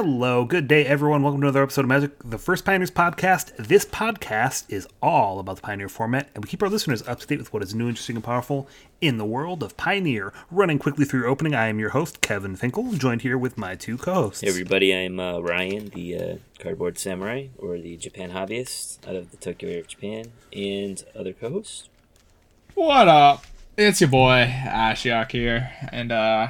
[0.00, 1.24] Hello, good day, everyone.
[1.24, 3.50] Welcome to another episode of Magic, the First Pioneers podcast.
[3.56, 7.26] This podcast is all about the Pioneer format, and we keep our listeners up to
[7.26, 8.68] date with what is new, interesting, and powerful
[9.00, 10.32] in the world of Pioneer.
[10.52, 13.74] Running quickly through your opening, I am your host, Kevin Finkel, joined here with my
[13.74, 14.42] two co hosts.
[14.42, 19.32] Hey everybody, I'm uh, Ryan, the uh, cardboard samurai, or the Japan hobbyist out of
[19.32, 21.88] the Tokyo area of Japan, and other co-hosts.
[22.74, 23.44] What up?
[23.76, 26.48] It's your boy Ashiok here, and uh,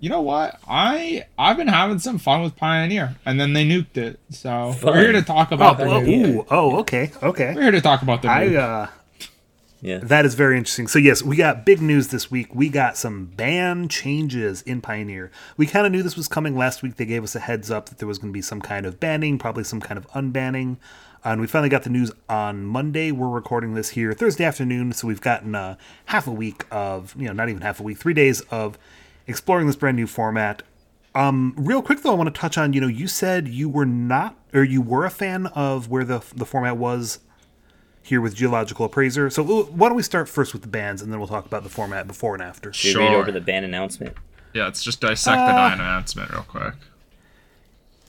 [0.00, 0.58] you know what?
[0.68, 4.20] I I've been having some fun with Pioneer, and then they nuked it.
[4.30, 4.94] So Fun.
[4.94, 6.36] we're here to talk Oh, about oh, the nuke.
[6.36, 7.52] ooh, oh, okay, okay.
[7.54, 8.86] We're here to talk about the I, uh,
[9.80, 10.88] Yeah, That is very interesting.
[10.88, 12.54] So yes, we got big news this week.
[12.54, 15.30] We got some ban changes in Pioneer.
[15.56, 16.96] We kind of knew this was coming last week.
[16.96, 18.98] They gave us a heads up that there was going to be some kind of
[18.98, 20.76] banning, probably some kind of unbanning.
[21.24, 23.10] Uh, and we finally got the news on Monday.
[23.10, 27.26] We're recording this here Thursday afternoon, so we've gotten uh, half a week of, you
[27.26, 28.78] know, not even half a week, three days of
[29.28, 30.62] exploring this brand new format.
[31.14, 32.72] Um, real quick though, I want to touch on.
[32.72, 36.22] You know, you said you were not, or you were a fan of where the
[36.34, 37.20] the format was
[38.02, 39.28] here with Geological Appraiser.
[39.30, 41.68] So why don't we start first with the bands, and then we'll talk about the
[41.68, 42.72] format before and after.
[42.72, 44.16] should we read over the ban announcement?
[44.54, 46.74] yeah, let's just dissect Uh, the announcement real quick.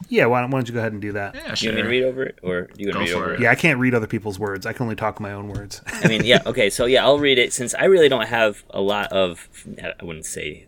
[0.08, 1.36] Yeah, why don't, why don't you go ahead and do that?
[1.36, 1.72] Yeah, Do you sure.
[1.74, 3.34] want me to read over it, or do you want Go to read for over
[3.34, 3.40] it.
[3.42, 3.44] it?
[3.44, 4.66] Yeah, I can't read other people's words.
[4.66, 5.82] I can only talk my own words.
[5.88, 8.80] I mean, yeah, okay, so yeah, I'll read it since I really don't have a
[8.80, 9.50] lot of,
[9.84, 10.68] I wouldn't say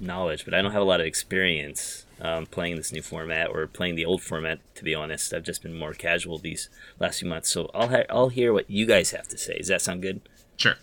[0.00, 3.66] knowledge, but I don't have a lot of experience um, playing this new format or
[3.66, 4.60] playing the old format.
[4.76, 6.68] To be honest, I've just been more casual these
[6.98, 7.48] last few months.
[7.50, 9.58] So I'll ha- I'll hear what you guys have to say.
[9.58, 10.20] Does that sound good?
[10.56, 10.76] Sure.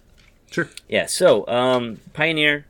[0.50, 0.70] sure.
[0.88, 2.66] Yeah, so um, Pioneer,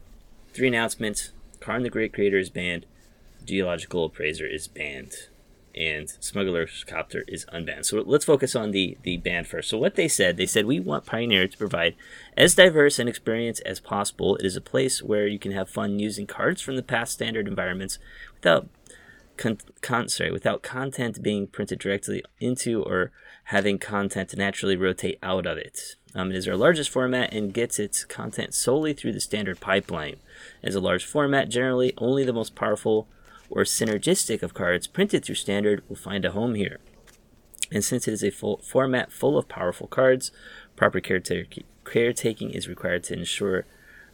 [0.54, 1.32] three announcements.
[1.60, 2.86] Karn the Great Creator is banned.
[3.46, 5.14] Geological Appraiser is banned.
[5.76, 7.86] And Smuggler's Copter is unbanned.
[7.86, 9.70] So let's focus on the, the ban first.
[9.70, 11.96] So what they said, they said we want Pioneer to provide
[12.38, 14.38] as diverse an experience as possible.
[14.38, 17.48] It is a place where you can have fun using cards from the past standard
[17.48, 18.00] environments
[18.36, 18.70] without
[19.38, 23.12] con- con- sorry, without content being printed directly into or
[23.46, 25.96] having content naturally rotate out of it.
[26.14, 30.16] Um, it is our largest format and gets its content solely through the standard pipeline.
[30.64, 33.08] As a large format, generally only the most powerful
[33.50, 36.80] or synergistic of cards printed through standard will find a home here.
[37.72, 40.32] And since it is a full format full of powerful cards,
[40.76, 43.66] proper caretaking is required to ensure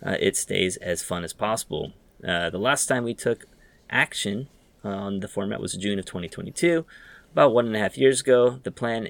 [0.06, 1.94] uh, it stays as fun as possible.
[2.26, 3.46] Uh, the last time we took
[3.90, 4.48] action
[4.84, 6.86] on the format was June of 2022,
[7.32, 8.60] about one and a half years ago.
[8.64, 9.10] The plan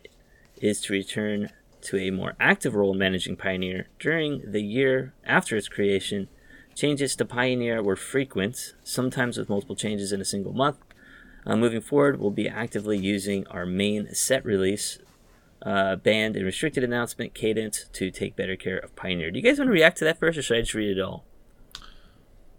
[0.58, 1.50] is to return
[1.82, 6.28] to a more active role managing Pioneer during the year after its creation.
[6.82, 10.78] Changes to Pioneer were frequent, sometimes with multiple changes in a single month.
[11.46, 14.98] Uh, moving forward, we'll be actively using our main set release,
[15.62, 19.30] uh, banned and restricted announcement cadence to take better care of Pioneer.
[19.30, 21.00] Do you guys want to react to that first, or should I just read it
[21.00, 21.24] all?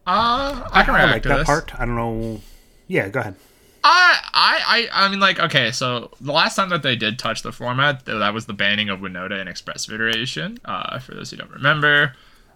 [0.06, 1.47] Uh, I can I react like to that this.
[1.47, 1.81] part.
[1.81, 2.41] I don't know.
[2.87, 3.34] Yeah, go ahead.
[3.83, 7.43] I, I, I, I mean, like, okay, so the last time that they did touch
[7.43, 10.59] the format, that was the banning of Winota and Expressive Iteration.
[10.65, 12.15] Uh, for those who don't remember,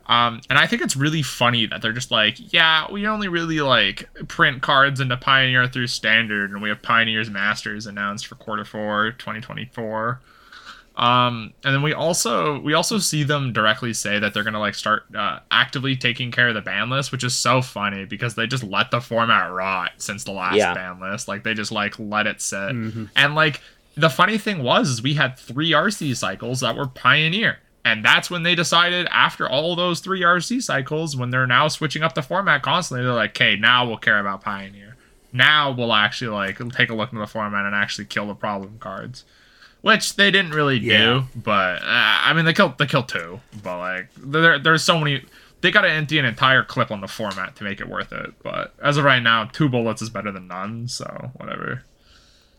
[0.09, 3.61] um, and I think it's really funny that they're just like, yeah, we only really
[3.61, 8.65] like print cards into Pioneer through Standard, and we have Pioneer's Masters announced for quarter
[8.65, 10.21] four, 2024.
[10.97, 14.75] Um, and then we also we also see them directly say that they're gonna like
[14.75, 18.47] start uh, actively taking care of the ban list, which is so funny because they
[18.47, 20.73] just let the format rot since the last Yeah.
[20.73, 21.29] ban list.
[21.29, 22.71] Like they just like let it sit.
[23.15, 23.61] And like
[23.95, 27.59] the funny thing was, is we had three RC cycles that were Pioneer.
[27.87, 32.03] And that's when they decided after all those three RC cycles, when they're now switching
[32.03, 34.97] up the format constantly, they're like, okay, now we'll care about Pioneer.
[35.33, 38.79] Now we'll actually like take a look into the format and actually kill the problem
[38.79, 39.25] cards
[39.83, 40.99] which they didn't really Yeah.
[40.99, 41.23] do.
[41.41, 41.87] But uh,
[42.27, 43.39] I mean, they killed they killed two.
[43.63, 45.23] But like, there there's so many.
[45.61, 48.35] They got to empty an entire clip on the format to make it worth it.
[48.43, 50.89] But as of right now, two bullets is better than none.
[50.89, 51.85] So whatever.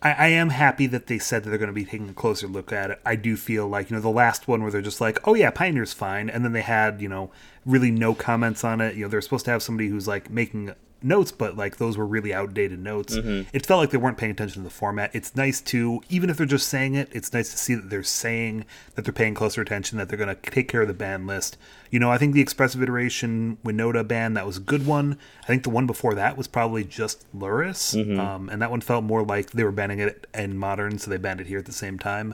[0.02, 2.48] I, I am happy that they said that they're going to be taking a closer
[2.48, 3.02] look at it.
[3.06, 5.50] I do feel like, you know, the last one where they're just like, oh, yeah,
[5.50, 6.30] Pioneer's fine.
[6.30, 7.32] And then they had, you know,
[7.66, 8.96] really no comments on it.
[8.96, 12.06] You know, they're supposed to have somebody who's like making notes, but like those were
[12.06, 13.16] really outdated notes.
[13.16, 15.12] It felt like they weren't paying attention to the format.
[15.14, 18.04] It's nice to, even if they're just saying it, it's nice to see that they're
[18.04, 18.66] saying
[18.96, 21.58] that they're paying closer attention, that they're going to take care of the ban list.
[21.92, 25.18] You know, I think the expressive iteration Winota ban, that was a good one.
[25.44, 27.96] I think the one before that was probably just Lurrus.
[28.20, 31.18] Um, and that one felt more like they were banning it in modern, so they
[31.18, 32.34] banned it here at the same time.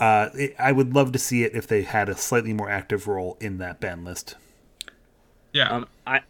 [0.00, 3.06] Uh, it, I would love to see it if they had a slightly more active
[3.06, 4.34] role in that ban list.
[5.52, 5.68] Yeah.
[5.68, 6.20] Um, I,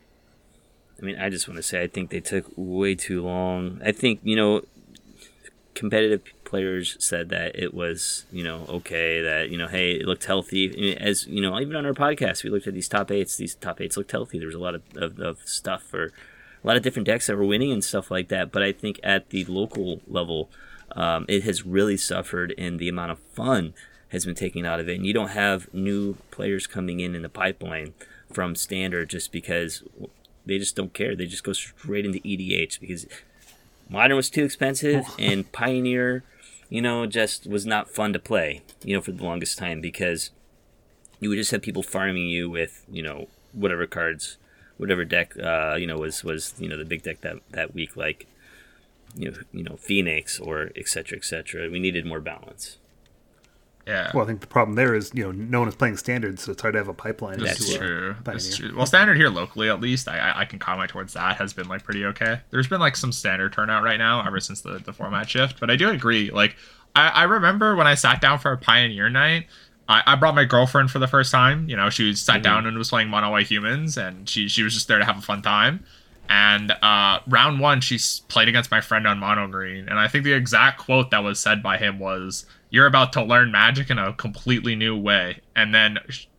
[1.00, 3.81] I mean, I just want to say I think they took way too long.
[3.85, 4.62] I think you know,
[5.75, 10.25] competitive players said that it was you know okay that you know hey it looked
[10.25, 13.12] healthy I mean, as you know even on our podcast we looked at these top
[13.12, 16.11] eights these top eights looked healthy there was a lot of, of, of stuff for
[16.62, 18.53] a lot of different decks that were winning and stuff like that.
[18.53, 20.50] But I think at the local level,
[20.93, 23.75] um, it has really suffered, and the amount of fun
[24.08, 24.96] has been taken out of it.
[24.96, 27.94] And you don't have new players coming in in the pipeline
[28.32, 29.82] from standard just because
[30.47, 31.15] they just don't care.
[31.15, 33.07] They just go straight into EDH because
[33.89, 36.23] modern was too expensive and Pioneer,
[36.69, 40.31] you know, just was not fun to play, you know, for the longest time because
[41.21, 44.39] you would just have people farming you with, you know, whatever cards,
[44.77, 47.97] whatever deck, uh, you know, was was you know the big deck that that week,
[47.97, 48.27] like
[49.17, 51.69] you know, you know, Phoenix or et cetera, et cetera.
[51.71, 52.79] We needed more balance.
[53.91, 54.11] Yeah.
[54.15, 56.53] Well, I think the problem there is you know no one is playing standards, so
[56.53, 57.41] it's hard to have a pipeline.
[57.41, 58.17] That's into true.
[58.23, 58.73] That's true.
[58.77, 61.83] Well, standard here locally, at least, I, I can comment towards that has been like
[61.83, 62.41] pretty okay.
[62.51, 65.71] There's been like some standard turnout right now ever since the, the format shift, but
[65.71, 66.31] I do agree.
[66.31, 66.55] Like,
[66.95, 69.47] I, I remember when I sat down for a Pioneer night,
[69.89, 71.69] I, brought my girlfriend for the first time.
[71.69, 72.43] You know, she sat mm-hmm.
[72.43, 75.19] down and was playing Mono White Humans, and she she was just there to have
[75.19, 75.85] a fun time.
[76.32, 77.99] And uh, round one, she
[78.29, 81.41] played against my friend on Mono Green, and I think the exact quote that was
[81.41, 85.75] said by him was, "You're about to learn Magic in a completely new way." And
[85.75, 85.99] then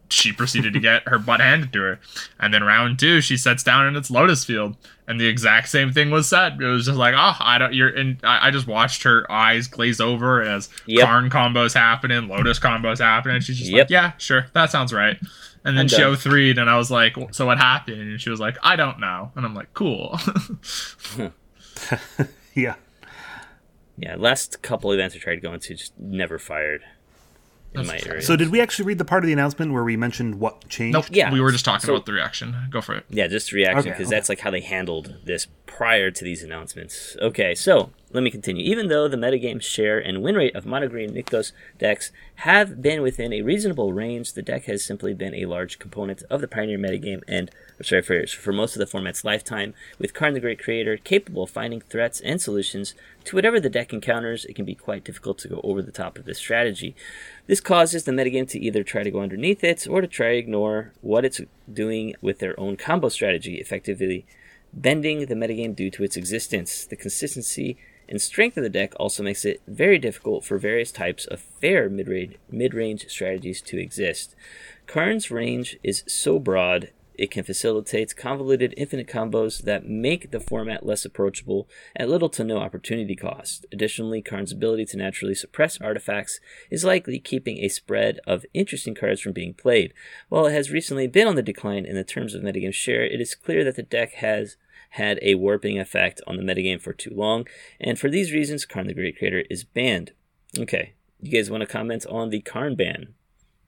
[0.10, 2.00] she proceeded to get her butt handed to her.
[2.40, 4.78] And then round two, she sits down in its Lotus Field,
[5.08, 6.62] and the exact same thing was said.
[6.62, 9.68] It was just like, "Oh, I don't." You're, and I, I just watched her eyes
[9.68, 11.06] glaze over as Yep.
[11.06, 13.42] Karn combos happening, Lotus combos happening.
[13.42, 13.86] She's just Yep.
[13.88, 15.18] like, "Yeah, sure, that sounds right."
[15.64, 16.14] And then I'm she done.
[16.16, 19.32] 03'd, and I was like, "So what happened?" And she was like, "I don't know."
[19.36, 20.18] And I'm like, "Cool."
[22.54, 22.76] Yeah.
[23.98, 26.82] Yeah, last couple events I tried to go into just never fired
[27.74, 28.22] in my area.
[28.22, 30.94] So did we actually read the part of the announcement where we mentioned what changed?
[30.94, 31.06] nope.
[31.12, 32.56] Yeah, We were just talking so- about the reaction.
[32.70, 33.06] Go for it.
[33.10, 34.16] Yeah, just the reaction Okay, because okay.
[34.16, 37.16] that's like how they handled this prior to these announcements.
[37.22, 38.64] Okay, so let me continue.
[38.64, 43.02] Even though the metagame share and win rate of Mono Green Nykthos decks have been
[43.02, 46.78] within a reasonable range, the deck has simply been a large component of the Pioneer
[46.78, 49.74] metagame and, or sorry, for, for most of the format's lifetime.
[49.98, 53.94] With Karn the Great Creator capable of finding threats and solutions to whatever the deck
[53.94, 56.96] encounters, it can be quite difficult to go over the top of this strategy.
[57.48, 60.38] This causes the metagame to either try to go underneath it or to try to
[60.38, 61.42] ignore what it's
[61.72, 64.26] doing with their own combo strategy, effectively
[64.74, 66.86] bending the metagame due to its existence.
[66.86, 67.78] The consistency
[68.12, 71.90] and strength of the deck also makes it very difficult for various types of fair
[71.90, 74.36] mid-range, strategies to exist.
[74.86, 76.92] Karn's range is so broad
[77.22, 82.44] it can facilitate convoluted infinite combos that make the format less approachable at little to
[82.44, 83.66] no opportunity cost.
[83.72, 89.22] Additionally, Karn's ability to naturally suppress artifacts is likely keeping a spread of interesting cards
[89.22, 89.94] from being played.
[90.30, 93.22] While it has recently been on the decline in the terms of metagame share, it
[93.22, 94.58] is clear that the deck has
[94.92, 97.48] had a warping effect on the metagame for too long,
[97.80, 100.12] and for these reasons, Karn the Great Creator is banned.
[100.58, 103.14] Okay, you guys want to comment on the Karn ban?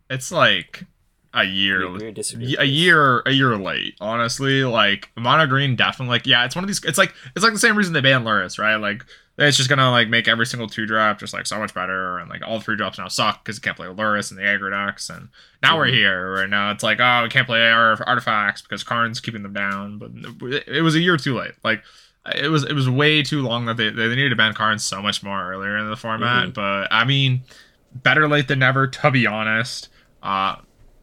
[0.10, 0.86] It's like
[1.34, 3.96] a year, You agree or disagree with a year, a year late.
[4.00, 6.14] Honestly, like Mono Green, definitely.
[6.14, 6.84] Like, yeah, it's one of these.
[6.84, 8.76] It's like it's like the same reason they banned Lurrus, right?
[8.76, 9.04] Like,
[9.38, 12.30] it's just gonna like make every single two drop just like so much better, and
[12.30, 15.10] like all three drops now suck because you can't play Lurrus and the aggro decks,
[15.10, 15.30] and
[15.62, 15.94] now we're Mhm.
[15.94, 16.32] here.
[16.34, 19.98] Right now, it's like oh, we can't play our artifacts because Karn's keeping them down.
[19.98, 20.12] But
[20.68, 21.54] it- was a year too late.
[21.64, 21.84] Like.
[22.34, 25.02] It was it was way too long that they, they needed to ban Karn so
[25.02, 26.48] much more earlier in the format.
[26.48, 26.54] Mhm.
[26.54, 27.44] But I mean,
[27.94, 28.88] better late than never.
[28.88, 29.90] To be honest,
[30.22, 30.56] uh,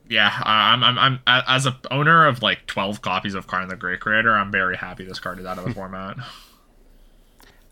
[0.09, 4.01] yeah, I'm, I'm, I'm as a owner of like 12 copies of Karn the Great
[4.01, 6.17] Creator, I'm very happy this card is out of the format.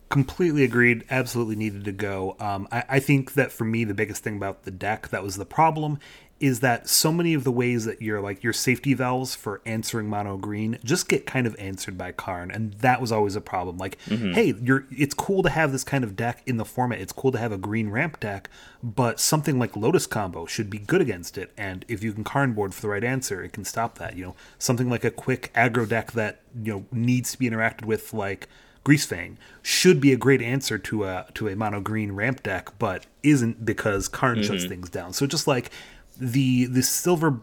[0.09, 1.05] Completely agreed.
[1.11, 2.37] Absolutely needed to go.
[2.41, 5.37] Um, I, I think that for me, the biggest thing about the deck that was
[5.37, 5.99] the problem
[6.41, 10.09] is that so many of the ways that your like your safety valves for answering
[10.09, 13.77] mono green just get kind of answered by Karn, and that was always a problem.
[13.77, 13.99] Like,
[14.35, 17.00] hey, you're it's cool to have this kind of deck in the format.
[17.00, 18.49] It's cool to have a green ramp deck,
[18.83, 21.53] but something like Lotus combo should be good against it.
[21.57, 24.17] And if you can Karn board for the right answer, it can stop that.
[24.17, 27.85] You know, something like a quick aggro deck that you know needs to be interacted
[27.85, 28.49] with like
[28.85, 33.06] Greasefang should be a great answer to a to a mono green ramp deck, but
[33.23, 35.12] isn't because Karn shuts things down.
[35.12, 35.70] So just like
[36.18, 37.40] the the silver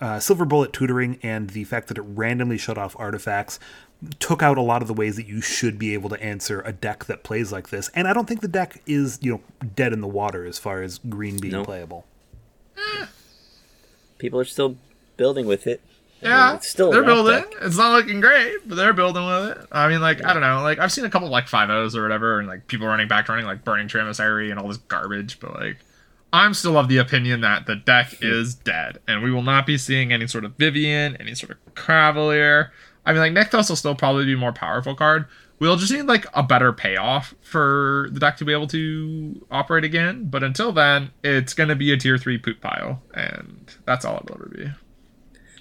[0.00, 3.60] uh, silver bullet tutoring and the fact that it randomly shut off artifacts
[4.18, 6.72] took out a lot of the ways that you should be able to answer a
[6.72, 7.90] deck that plays like this.
[7.94, 9.40] And I don't think the deck is you know
[9.76, 11.64] dead in the water as far as green being No.
[11.64, 12.06] playable.
[14.18, 14.76] People are still
[15.16, 15.80] building with it.
[16.22, 17.42] Yeah, it's still they're building.
[17.42, 17.54] deck.
[17.62, 19.66] It's not looking great, but they're building with it.
[19.72, 22.02] I mean, like I don't know, like I've seen a couple like five O's or
[22.02, 25.40] whatever, and like people running back running like Burning Tree and all this garbage.
[25.40, 25.78] But like,
[26.32, 29.78] I'm still of the opinion that the deck is dead, and we will not be
[29.78, 32.72] seeing any sort of Vivien, any sort of Cavalier.
[33.06, 35.26] I mean, like Nykthos will still probably be a more powerful card.
[35.58, 39.84] We'll just need like a better payoff for the deck to be able to operate
[39.84, 40.24] again.
[40.24, 44.24] But until then, it's gonna be a tier three poop pile, and that's all it
[44.26, 44.70] will ever be.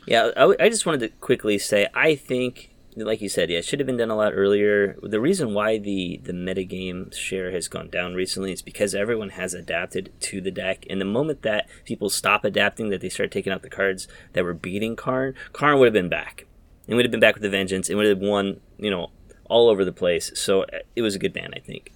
[0.10, 3.80] Yeah, I, just wanted to quickly say I think like you said, yeah, it should
[3.80, 4.98] have been done a lot earlier.
[5.04, 9.54] The reason why the the metagame share has gone down recently is because everyone has
[9.54, 10.88] adapted to the deck.
[10.90, 14.44] And the moment that people stop adapting, that they start taking out the cards that
[14.44, 16.48] were beating Karn, Karn would have been back.
[16.88, 17.88] It would have been back with a vengeance.
[17.88, 19.12] It would have won, you know,
[19.46, 20.32] all over the place.
[20.34, 21.92] So uh, it was a good ban, I think.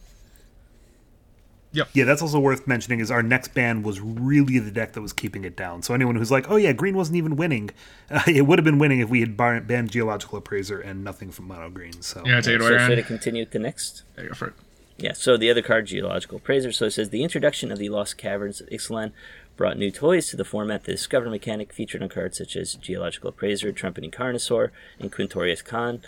[1.93, 2.99] Yeah, that's also worth mentioning.
[2.99, 5.81] Is our next ban was really the deck that was keeping it down.
[5.81, 7.71] So anyone who's like, "Oh yeah, green wasn't even winning,"
[8.11, 11.31] uh, it would have been winning if we had bar- banned geological appraiser and nothing
[11.31, 12.01] from mono green.
[12.01, 13.03] So Yeah, take it So away, should I Ryan.
[13.03, 14.03] continue with the next?
[14.17, 14.53] Yeah, go for it.
[14.97, 16.71] Yeah, so the other card, Geological Appraiser.
[16.71, 19.11] So it says the introduction of the Lost Caverns of Ixalan
[19.57, 20.83] brought new toys to the format.
[20.83, 26.05] The Discover mechanic featured on cards such as Geological Appraiser, Trumpeting Carnosaur, and Quintorius Kand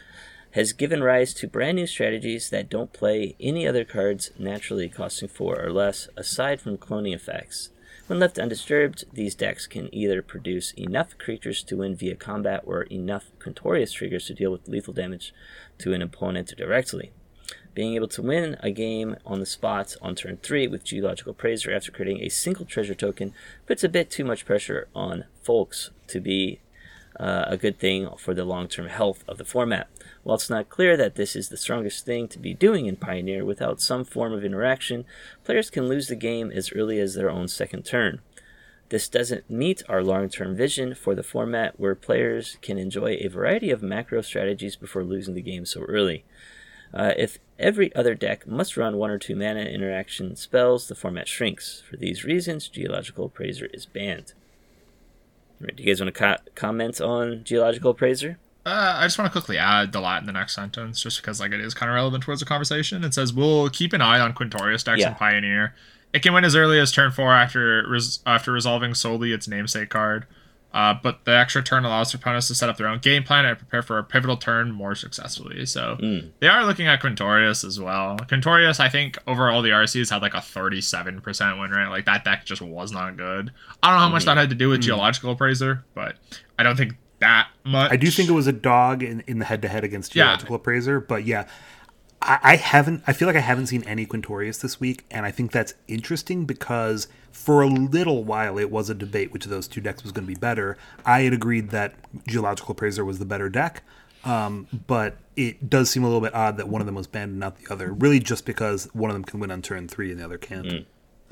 [0.56, 5.28] has given rise to brand new strategies that don't play any other cards naturally costing
[5.28, 7.72] four or less, aside from cloning effects.
[8.08, 12.84] When left undisturbed, these decks can either produce enough creatures to win via combat or
[12.84, 15.34] enough Quintorius triggers to deal with lethal damage
[15.80, 17.12] to an opponent directly.
[17.74, 21.76] Being able to win a game on the spot on turn 3 with Geological Appraiser
[21.76, 23.34] after creating a single treasure token
[23.66, 26.62] puts a bit too much pressure on folks to be
[27.20, 29.88] uh, a good thing for the long term health of the format.
[30.24, 33.46] While it's not clear that this is the strongest thing to be doing in Pioneer
[33.46, 35.06] without some form of interaction,
[35.44, 38.22] players can lose the game as early as their own second turn.
[38.90, 43.28] This doesn't meet our long term vision for the format where players can enjoy a
[43.28, 46.24] variety of macro strategies before losing the game so early.
[46.94, 51.28] Uh, if every other deck must run one or two mana interaction spells, the format
[51.28, 51.82] shrinks.
[51.90, 54.34] For these reasons, Geological Appraiser is banned.
[55.60, 58.38] Do you guys want to co- comment on Geological Appraiser?
[58.66, 61.40] Uh, I just want to quickly add the lat in the next sentence, just because
[61.40, 63.04] like it is kind of relevant towards the conversation.
[63.04, 65.10] It says we'll keep an eye on Quintorius decks Yeah.
[65.10, 65.76] and Pioneer.
[66.14, 69.90] It can win as early as turn four after res- after resolving solely its namesake
[69.90, 70.26] card.
[70.76, 73.58] Uh, but the extra turn allows opponents to set up their own game plan and
[73.58, 75.66] prepare for a pivotal turn more successfully.
[75.66, 76.32] So Mm.
[76.42, 78.18] they are looking at Quintorius as well.
[78.18, 81.88] Quintorius, I think, overall the RCs had like a 37% win rate.
[81.88, 83.52] Like that deck just was not good.
[83.82, 86.18] I don't know how much that had to do with Geological Appraiser, but
[86.60, 87.92] I don't think that much.
[87.92, 90.26] I do think it was a dog in, in the head to head against Yeah.
[90.26, 91.46] Geological Appraiser, but yeah,
[92.26, 93.04] I, I haven't.
[93.08, 96.46] I feel like I haven't seen any Quintorius this week, and I think that's interesting
[96.46, 100.12] because for a little while it was a debate which of those two decks was
[100.12, 100.78] going to be better.
[101.06, 101.94] I had agreed that
[102.28, 103.84] Geological Appraiser was the better deck,
[104.24, 107.32] um, but it does seem a little bit odd that one of them was banned
[107.32, 107.94] and not the other.
[107.94, 110.66] Really, just because one of them can win on turn three and the other can't.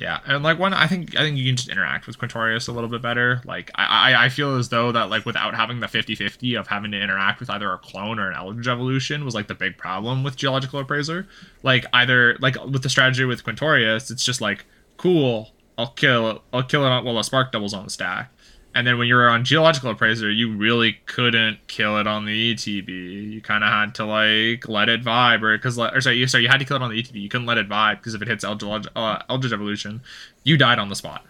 [0.04, 2.74] Yeah, and like one, I think I think you can just interact with Quintorius a
[2.74, 3.42] little bit better.
[3.46, 7.00] Like I, I, feel as though that like without having the 50-50 of having to
[7.00, 10.36] interact with either a clone or an Eldritch Evolution was like the big problem with
[10.36, 11.26] Geological Appraiser.
[11.64, 14.66] Like either like with the strategy with Quintorius, it's just like
[14.98, 18.30] cool, I'll kill I'll kill it while a spark doubles on the stack.
[18.76, 22.56] And then when you were on Geological Appraiser, you really couldn't kill it on the
[22.56, 23.32] ETB.
[23.32, 26.44] You kind of had to like let it vibe, or because or sorry, you sorry
[26.44, 27.22] you had to kill it on the ETB.
[27.22, 30.02] You couldn't let it vibe because if it hits Eldritch, uh, Eldritch Evolution,
[30.44, 31.24] you died on the spot,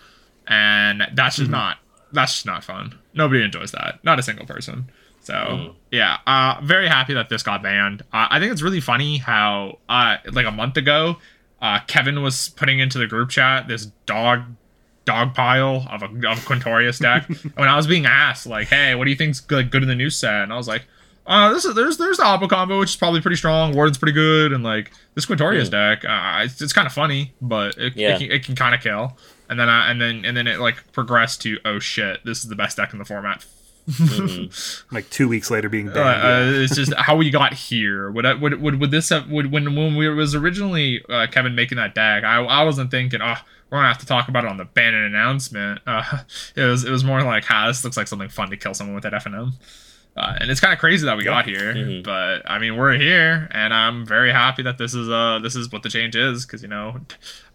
[0.47, 1.79] and that's just not
[2.13, 2.97] that's just not fun.
[3.13, 3.99] Nobody enjoys that.
[4.03, 4.89] Not a single person.
[5.23, 8.01] So yeah, uh, very happy that this got banned.
[8.13, 11.17] Uh, I think it's really funny how uh, like a month ago,
[11.61, 14.43] uh, Kevin was putting into the group chat this dog
[15.05, 17.27] dog pile of a of Quintorius deck.
[17.55, 19.95] when I was being asked like, "Hey, what do you think's good, good in the
[19.95, 20.83] new set?" and I was like,
[21.27, 23.73] "Uh, this is there's there's the Oppo combo, which is probably pretty strong.
[23.73, 27.77] Warden's pretty good, and like this Quintorius deck, uh, it's, it's kind of funny, but
[27.77, 28.15] it, Yeah.
[28.15, 29.17] it can, it can kind of kill."
[29.49, 32.49] And then I, and then and then it like progressed to, "Oh shit, this is
[32.49, 33.45] the best deck in the format."
[34.91, 36.23] Like two weeks later, being Uh, banned.
[36.23, 36.57] yeah.
[36.59, 38.09] uh, it's just how we got here.
[38.11, 41.55] Would I, would would would this have would when when we was originally uh, Kevin
[41.55, 42.23] making that dag?
[42.23, 43.35] I I wasn't thinking, oh,
[43.69, 45.81] we're gonna have to talk about it on the Bannon announcement.
[45.85, 46.19] Uh,
[46.55, 48.95] it was it was more like, ah, this looks like something fun to kill someone
[48.95, 49.53] with that F and M.
[50.15, 52.03] Uh, and it's kind of crazy that we got here, Mhm.
[52.03, 55.71] but I mean we're here, and I'm very happy that this is uh this is
[55.71, 57.01] what the change is because you know,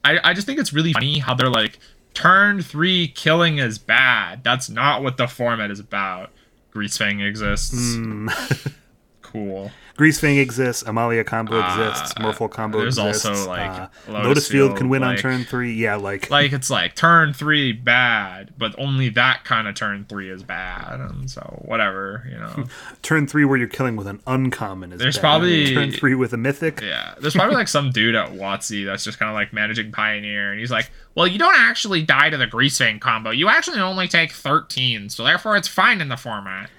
[0.04, 1.78] I I just think it's really funny how they're like
[2.18, 4.42] turn three killing is bad.
[4.42, 6.30] That's not what the format is about.
[6.74, 7.94] Greasefang exists.
[7.96, 8.74] Mm.
[9.20, 9.70] Cool.
[9.98, 13.26] Greasefang exists, Amalia combo Uh, exists, Morphle combo there's exists.
[13.26, 15.74] also, like, uh, Lotus Lotus Field can Field, win on turn three.
[15.74, 20.30] Yeah, like, Like it's like turn three bad, but only that kind of turn three
[20.30, 22.64] is bad, and so whatever, you know.
[23.02, 25.20] turn three where you're killing with an uncommon is There's bad.
[25.22, 26.80] probably- turn three with a mythic.
[26.80, 30.52] Yeah, there's probably like some dude at WotC that's just kind of like managing Pioneer,
[30.52, 33.30] and he's like, "Well, you don't actually die to the Greasefang combo.
[33.30, 36.70] You actually only take 13, so therefore it's fine in the format."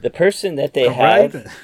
[0.00, 1.30] The person that they Right?
[1.32, 1.54] have,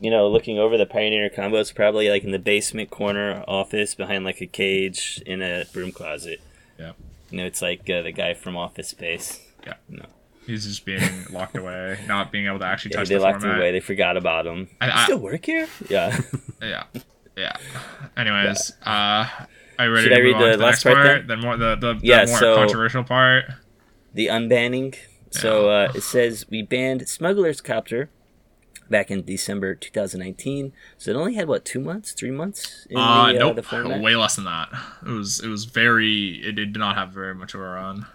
[0.00, 3.94] you know, looking over the Pioneer combo is probably like in the basement corner office
[3.94, 6.40] behind like a cage in a broom closet.
[6.78, 6.92] Yeah.
[7.30, 9.40] You know, it's like uh, the guy from Office Space.
[9.66, 9.74] Yeah.
[9.88, 10.04] No.
[10.46, 13.40] He's just being locked away, not being able to actually Yeah, touch they the locked
[13.40, 13.56] format.
[13.56, 13.72] him away.
[13.72, 14.68] They forgot about him.
[14.80, 15.68] I- I- still work here?
[15.88, 16.18] Yeah.
[16.62, 16.84] Yeah,
[17.36, 17.56] yeah.
[18.16, 19.26] Anyways, uh,
[19.78, 21.26] are you ready Should to I read on the to the last next part part?
[21.28, 21.38] then?
[21.40, 23.44] The more the the, the Yeah, more so- controversial part.
[24.14, 24.96] the unbanning.
[25.30, 28.10] So uh, it says we banned Smuggler's Copter
[28.90, 30.72] back in December 2019.
[30.96, 34.00] So it only had what two months, three months in Uh, the, uh, the format.
[34.00, 34.68] way less than that.
[35.06, 36.40] It was it was very.
[36.44, 38.06] It did not have very much of a run.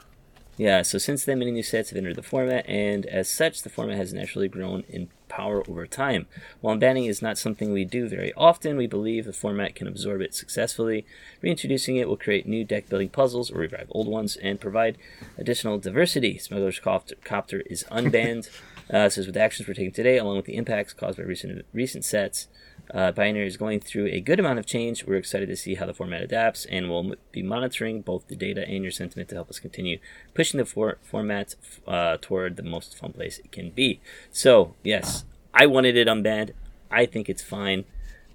[0.55, 0.83] Yeah.
[0.83, 3.97] So since then, many new sets have entered the format, and as such, the format
[3.97, 6.27] has naturally grown in power over time.
[6.61, 10.21] While banning is not something we do very often, we believe the format can absorb
[10.21, 11.07] it successfully.
[11.41, 14.99] Reintroducing it will create new deck building puzzles or revive old ones and provide
[15.39, 16.37] additional diversity.
[16.37, 18.47] Smuggler's Copter, Copter is unbanned.
[18.91, 21.65] uh, says with the actions we're taking today, along with the impacts caused by recent
[21.73, 22.47] recent sets,
[22.93, 25.05] uh, Pioneer is going through a good amount of change.
[25.05, 28.67] We're excited to see how the format adapts, and we'll be monitoring both the data
[28.67, 29.99] and your sentiment to help us continue
[30.33, 31.55] pushing the for- format
[31.87, 34.01] uh, toward the most fun place it can be.
[34.31, 35.23] So, yes,
[35.53, 36.51] I wanted it unbanned.
[36.91, 37.85] I think it's fine.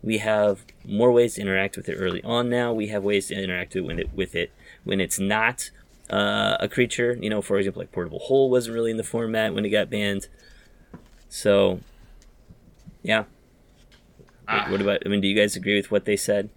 [0.03, 2.73] We have more ways to interact with it early on now.
[2.73, 4.53] We have ways to interact with it, with it
[4.85, 5.71] when it's not
[6.11, 7.17] uh, a creature.
[7.21, 9.91] You know, for example, like Portable Hole wasn't really in the format when it got
[9.91, 10.29] banned.
[11.29, 11.81] So,
[13.03, 13.25] yeah.
[14.47, 14.67] Ah.
[14.71, 15.03] What about?
[15.05, 16.51] I mean, do you guys agree with what they said?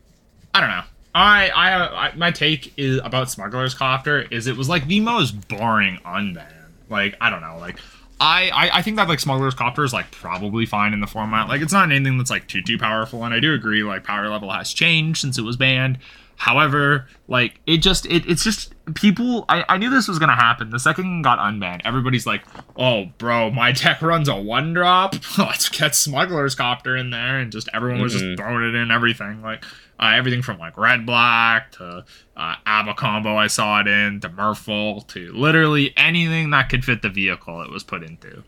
[0.53, 0.83] I don't know.
[1.13, 5.47] I, I, I, my take is about Smuggler's Copter is it was like the most
[5.49, 6.47] boring unban.
[6.89, 7.79] Like I don't know, like
[8.19, 11.47] I, I, I think that like Smuggler's Copter is like probably fine in the format.
[11.47, 14.29] Like it's not anything that's like too too powerful, and I do agree like power
[14.29, 15.97] level has changed since it was banned.
[16.41, 19.45] However, like it just it, it's just people.
[19.47, 20.71] I, I knew this was gonna happen.
[20.71, 22.41] The second got unbanned, everybody's like,
[22.75, 25.13] "Oh, bro, my deck runs a one drop.
[25.37, 28.19] Let's get Smuggler's Copter in there," and just everyone was Mhm.
[28.29, 29.43] just throwing it in everything.
[29.43, 29.63] Like
[29.99, 32.05] uh, everything from like red black to
[32.35, 37.03] uh, Abba combo I saw it in to Merfolk to literally anything that could fit
[37.03, 38.43] the vehicle it was put into.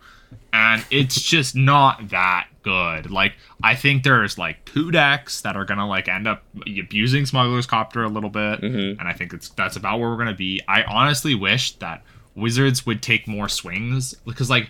[0.52, 3.12] And it's just not that good.
[3.12, 7.66] Like I think there's like two decks that are gonna like end up abusing Smuggler's
[7.66, 9.00] Copter a little bit, Mhm.
[9.00, 10.62] and I think it's that's about where we're gonna be.
[10.68, 12.04] I honestly wish that
[12.36, 14.70] Wizards would take more swings because like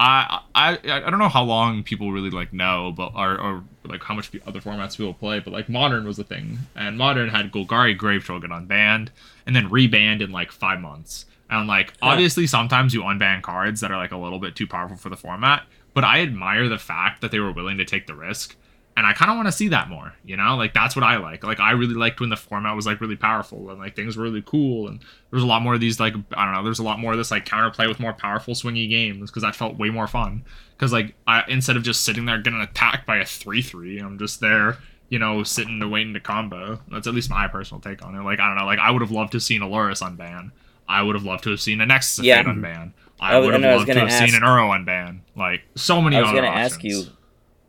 [0.00, 4.02] I I I don't know how long people really like know, but or, or like
[4.02, 7.52] how much other formats people play, but like modern was the thing, and modern had
[7.52, 9.08] Golgari Grave Troll get unbanned
[9.46, 11.26] and then rebanned in like five months.
[11.60, 14.96] And like obviously sometimes you unban cards that are like a little bit too powerful
[14.96, 15.64] for the format,
[15.94, 18.56] but I admire the fact that they were willing to take the risk.
[18.96, 20.56] And I kind of want to see that more, you know?
[20.56, 21.42] Like that's what I like.
[21.42, 24.22] Like I really liked when the format was like really powerful and like things were
[24.22, 26.78] really cool and there was a lot more of these like I don't know, there's
[26.78, 29.78] a lot more of this like counterplay with more powerful swingy games because that felt
[29.78, 30.44] way more fun.
[30.76, 34.16] Because like I instead of just sitting there getting attacked by a three three, I'm
[34.16, 36.80] just there, you know, sitting to waiting to combo.
[36.88, 38.22] That's at least my personal take on it.
[38.22, 40.52] Like I don't know, like I would have loved to have seen a Lurrus unban.
[40.88, 42.42] I would have loved to have seen a Nexus of Yeah.
[42.42, 42.92] Fate unban.
[43.20, 44.84] I I would have I know, I was loved to have seen ask- an Uro
[44.84, 45.20] unban.
[45.36, 47.04] Like so many I was going to ask you,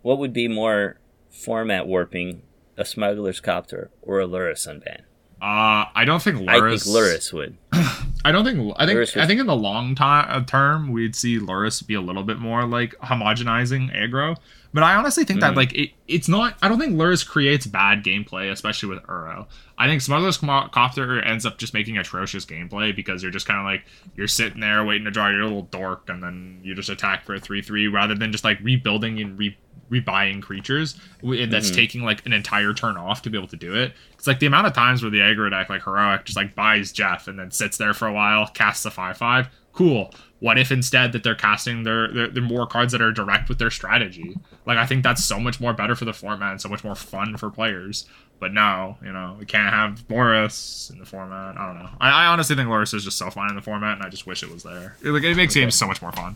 [0.01, 0.99] what would be more
[1.29, 2.41] format warping,
[2.77, 5.01] a Smuggler's Copter or a Lurrus unban?
[5.41, 6.49] Uh, I don't think Lurrus.
[6.49, 7.57] I think Lurrus would.
[8.25, 8.73] I don't think.
[8.77, 8.97] I think.
[8.99, 12.39] Lurrus I think in the long time term, we'd see Lurrus be a little bit
[12.39, 14.37] more like homogenizing aggro.
[14.75, 15.55] But I honestly think that Mhm.
[15.55, 16.57] like it, it's not.
[16.61, 19.47] I don't think Lurrus creates bad gameplay, especially with Uro.
[19.77, 23.65] I think Smuggler's Copter ends up just making atrocious gameplay because you're just kind of
[23.65, 23.85] like
[24.17, 27.35] you're sitting there waiting to draw your little dork, and then you just attack for
[27.35, 29.55] a three three rather than just like rebuilding and re
[29.91, 31.75] rebuying creatures w- that's Mhm.
[31.75, 33.93] taking like an entire turn off to be able to do it.
[34.15, 36.91] It's like the amount of times where the aggro deck like heroic just like buys
[36.91, 39.47] Jeff and then sits there for a while, casts a five five.
[39.73, 40.11] Cool.
[40.45, 43.57] What if instead that they're casting their, their their more cards that are direct with
[43.57, 44.37] their strategy?
[44.67, 46.93] Like I think that's so much more better for the format and so much more
[46.93, 48.05] fun for players.
[48.39, 51.57] But no, you know, we can't have Boris in the format.
[51.57, 51.89] I don't know.
[51.99, 54.27] I, I honestly think Lurrus is just so fun in the format, and I just
[54.27, 54.95] wish it was there.
[55.03, 56.35] It, like it makes games so much more fun.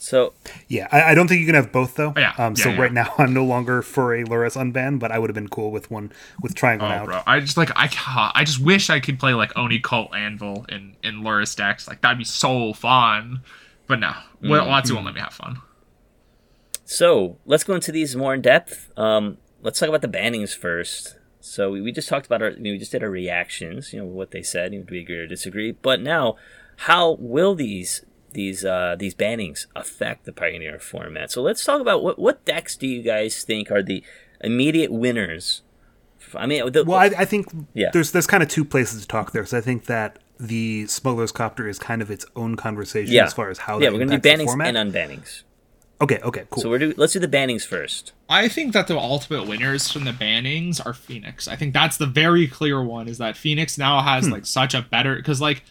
[0.00, 0.32] So,
[0.68, 2.12] Yeah, I, I don't think you can have both though.
[2.16, 2.80] Yeah, Um, so yeah, yeah.
[2.82, 5.72] right now I'm no longer for a Lurrus unban, but I would have been cool
[5.72, 7.06] with one with trying one Oh, out.
[7.06, 7.88] bro, I just like I
[8.34, 11.88] I just wish I could play like Oni Cult Anvil in in Lurrus decks.
[11.88, 13.42] Like that'd be so fun.
[13.88, 15.62] But no, well, Mm, WotC won't let me have fun.
[16.84, 18.90] so let's go into these more in depth.
[18.96, 21.16] Um, let's talk about the bannings first.
[21.40, 24.00] So we, we just talked about our, you know, we just did our reactions, you
[24.00, 25.72] know, what they said, you know, do we agree or disagree?
[25.72, 26.36] But now,
[26.82, 31.30] how will these these uh, these bannings affect the Pioneer format?
[31.30, 34.02] So let's talk about what what decks do you guys think are the
[34.40, 35.62] immediate winners?
[36.34, 37.90] I mean, the, Well, I, I think Yeah.
[37.92, 39.46] there's there's kind of two places to talk there.
[39.46, 43.32] So I think that the Smuggler's Copter is kind of its own conversation yeah, as
[43.32, 45.42] far as how yeah, that we're gonna do impacts bannings and unbannings.
[46.00, 46.62] okay, okay, cool.
[46.62, 48.12] So we're do, let's do the bannings first.
[48.28, 51.48] I think that the ultimate winners from the bannings are Phoenix.
[51.48, 53.08] I think that's the very clear one.
[53.08, 55.64] Is that Phoenix now has like such a better because like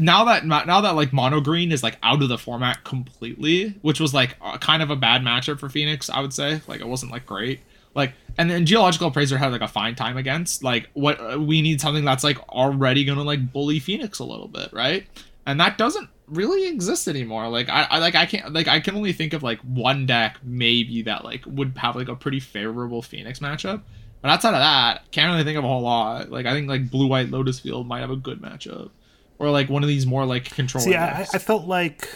[0.00, 4.00] now that now that like mono green is like out of the format completely, which
[4.00, 6.60] was like a, kind of a bad matchup for Phoenix, I would say.
[6.66, 7.60] Like it wasn't like great.
[7.94, 10.62] Like and then geological appraiser had like a fine time against.
[10.62, 14.48] Like what uh, we need something that's like already gonna like bully Phoenix a little
[14.48, 15.06] bit, right?
[15.46, 17.48] And that doesn't really exist anymore.
[17.48, 20.38] Like I, I like I can't like I can only think of like one deck
[20.42, 23.82] maybe that like would have like a pretty favorable Phoenix matchup.
[24.20, 26.30] But outside of that, can't really think of a whole lot.
[26.30, 28.90] Like I think like blue white Lotus Field might have a good matchup,
[29.38, 30.82] or like one of these more like control.
[30.82, 32.08] See, I, I felt like,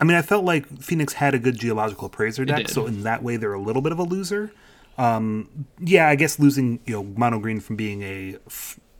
[0.00, 3.22] I mean, I felt like Phoenix had a good geological appraiser deck, so in that
[3.22, 4.52] way they're a little bit of a loser.
[4.98, 8.38] Um, yeah, I guess losing you know mono green from being a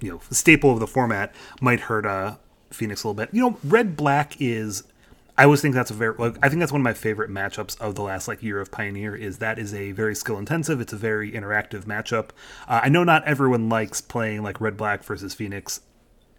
[0.01, 2.37] you know staple of the format might hurt uh,
[2.70, 3.31] Phoenix a little bit.
[3.33, 4.85] You know, red black is.
[5.37, 6.14] I always think that's a very.
[6.16, 8.70] Like, I think that's one of my favorite matchups of the last like year of
[8.70, 9.16] Pioneer.
[9.16, 10.81] Is that is a very skill intensive.
[10.81, 12.31] It's a very interactive matchup.
[12.68, 15.81] Uh, I know not everyone likes playing like red black versus Phoenix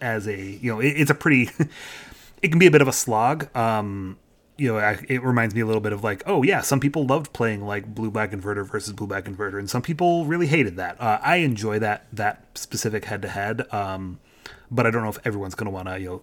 [0.06, 1.50] as a you know it, it's a pretty.
[2.42, 3.56] it can be a bit of a slog.
[3.56, 4.18] Um,
[4.58, 7.06] you know, I, it reminds me a little bit of like, oh yeah, some people
[7.06, 10.78] loved playing like blue black inverter versus blue black inverter, and some people really hated
[10.78, 11.02] that.
[11.02, 15.56] Uh, I enjoy that that specific head to head, but I don't know if everyone's
[15.56, 16.22] going to want to you know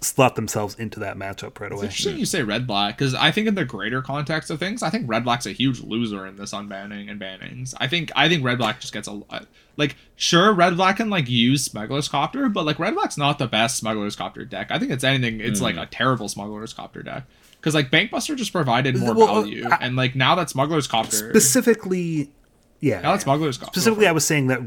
[0.00, 1.84] slot themselves into that matchup right away.
[1.84, 4.90] Interesting you say red black because I think in the greater context of things, I
[4.90, 7.74] think red black's a huge loser in this unbanning and bannings.
[7.78, 9.26] I think I think red black just gets a lot.
[9.30, 9.40] Uh,
[9.76, 13.46] like sure, red black can like use Smuggler's Copter, but like red black's not the
[13.46, 14.70] best Smuggler's Copter deck.
[14.70, 15.40] I think it's anything.
[15.40, 15.90] It's like a hmm.
[15.90, 17.24] terrible Smuggler's Copter deck
[17.60, 20.86] because like Bankbuster just provided more Well, uh, value, I- and like now that Smuggler's
[20.86, 22.30] Copter, Specifically,
[22.80, 23.00] yeah.
[23.00, 24.60] now that Smuggler's Copter, specifically, I was saying that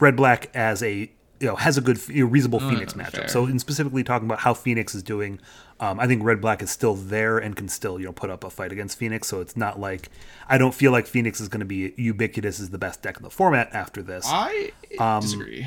[0.00, 1.10] red black as a
[1.42, 3.12] you know has a good you know, reasonable Oh, Phoenix matchup.
[3.12, 3.28] fair.
[3.28, 5.40] So in specifically talking about how Phoenix is doing,
[5.80, 8.44] um, I think red black is still there and can still you know put up
[8.44, 9.28] a fight against Phoenix.
[9.28, 10.08] So it's not like
[10.48, 13.22] I don't feel like Phoenix is going to be ubiquitous as the best deck in
[13.22, 14.24] the format after this.
[14.26, 14.70] I
[15.20, 15.66] disagree.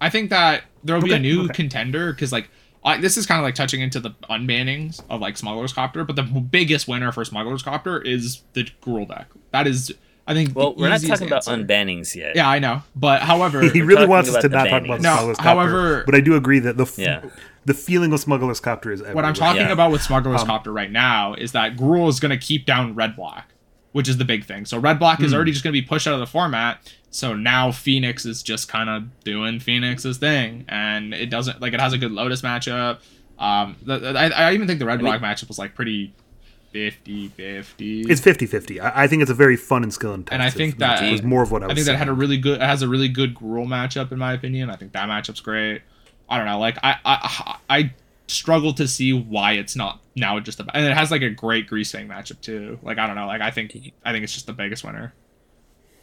[0.00, 1.54] I think that there will be a Um, new okay.
[1.54, 2.50] contender because like
[2.84, 6.14] I, this is kind of like touching into the unbannings of like Smuggler's Copter, but
[6.16, 9.26] the biggest winner for Smuggler's Copter is the Gruul deck.
[9.50, 9.92] That is,
[10.28, 10.54] I think.
[10.54, 12.36] Well, the we're not easiest talking about unbannings yet.
[12.36, 14.84] Yeah, I know, but however, he really wants us to the not talk bannings.
[14.86, 17.22] about No, Smuggler's however- Copter, but I do agree that the f- Yeah.
[17.64, 19.72] the feeling of Smuggler's Copter is what I'm talking Yeah.
[19.72, 22.94] about with Smuggler's Um, Copter right now is that Gruul is going to keep down
[22.94, 23.48] Red Black,
[23.92, 24.64] which is the big thing.
[24.66, 25.36] So Red Black is Hmm.
[25.36, 26.78] already just going to be pushed out of the format.
[27.10, 31.80] So now Phoenix is just kind of doing Phoenix's thing, and it doesn't like it
[31.80, 32.98] has a good Lotus matchup.
[33.38, 36.12] Um, the, the- I, I even think the Red Black matchup was like pretty
[36.74, 38.10] 50-50.
[38.10, 38.80] It's 50-50.
[38.80, 40.32] I, I think it's a very fun and skill intensive.
[40.34, 42.08] And I think that- It was more of what I was I think that had
[42.08, 44.70] a really good it has a really good Gruul matchup in my opinion.
[44.70, 45.82] I think that matchup's great.
[46.28, 47.92] I don't know, like I I I
[48.26, 51.68] struggle to see why it's not now just about and it has like a great
[51.68, 52.78] Greasefang matchup too.
[52.82, 55.14] Like I don't know, like I think I think it's just the biggest winner.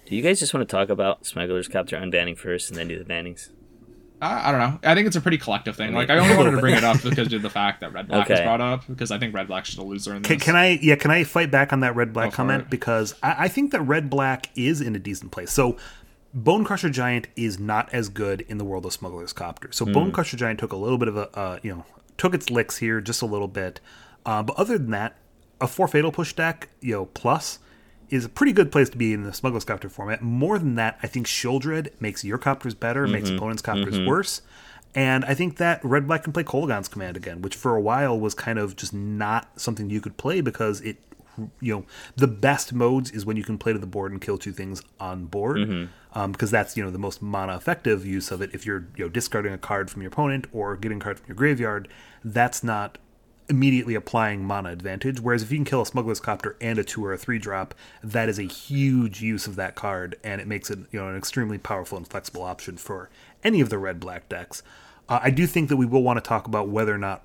[0.07, 2.97] Do you guys just want to talk about Smuggler's Copter unbanning first and then do
[2.97, 3.49] the bannings?
[4.21, 4.79] I, I don't know.
[4.89, 5.93] I think it's a pretty collective thing.
[5.93, 8.29] Like I only wanted to bring it up because of the fact that Red Black
[8.29, 8.45] was Okay.
[8.45, 10.29] brought up because I think Red Black's just a loser in this.
[10.29, 10.79] Can, can I?
[10.81, 13.71] Yeah, can I fight back on that red black Go comment because I, I think
[13.71, 15.51] that red black is in a decent place.
[15.51, 15.77] So,
[16.37, 19.71] Bonecrusher Giant is not as good in the world of Smuggler's Copter.
[19.71, 21.85] So, Bonecrusher Giant took a little bit of a uh, you know
[22.17, 23.79] took its licks here just a little bit,
[24.25, 25.15] uh, but other than that,
[25.59, 27.59] a four fatal push deck you know plus
[28.09, 30.21] is a pretty good place to be in the Smuggler's Copter format.
[30.21, 33.37] More than that, I think Sheoldred makes your copters better, makes mm-hmm.
[33.37, 34.07] opponents' copters mm-hmm.
[34.07, 34.41] worse.
[34.93, 38.17] And I think that Red Black can play Kolaghan's command again, which for a while
[38.17, 40.97] was kind of just not something you could play because it,
[41.59, 44.37] you know, the best modes is when you can play to the board and kill
[44.37, 46.17] two things on board, mm-hmm.
[46.17, 48.51] um, because that's you know the most mana effective use of it.
[48.53, 51.27] If you're you know discarding a card from your opponent or getting a card from
[51.27, 51.89] your graveyard,
[52.23, 52.97] that's not
[53.49, 55.19] immediately applying mana advantage.
[55.19, 57.73] Whereas if you can kill a Smuggler's Copter and a two or a three drop,
[58.03, 61.17] that is a huge use of that card, and it makes it you know an
[61.17, 63.09] extremely powerful and flexible option for
[63.43, 64.63] any of the red black decks.
[65.07, 67.23] Uh, I do think that we will want to talk about whether or not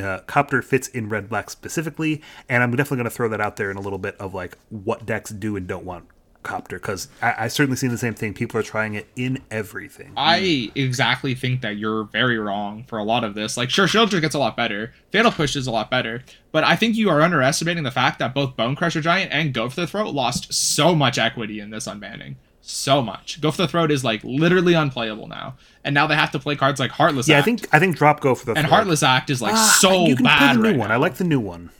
[0.00, 3.56] uh, Copter fits in red black specifically, and I'm definitely going to throw that out
[3.56, 6.06] there in a little bit of like what decks do and don't want
[6.46, 8.32] Copter because I, I certainly seen the same thing.
[8.32, 10.12] People are trying it in everything.
[10.16, 13.56] I exactly think that you're very wrong for a lot of this.
[13.56, 14.94] Like, sure, Sheoldred gets a lot better.
[15.10, 16.22] Fatal Push is a lot better.
[16.52, 19.80] But I think you are underestimating the fact that both Bonecrusher Giant and Go for
[19.80, 22.36] the Throat lost so much equity in this unbanning.
[22.62, 23.40] So much.
[23.40, 25.56] Go for the Throat is like literally unplayable now.
[25.84, 28.20] And now they have to play cards like Heartless yeah, I think I think drop
[28.20, 28.74] go for the and throat.
[28.74, 30.88] Heartless Act is like Ah, so you can bad play the new right one.
[30.88, 30.94] now.
[30.94, 31.70] I like the new one.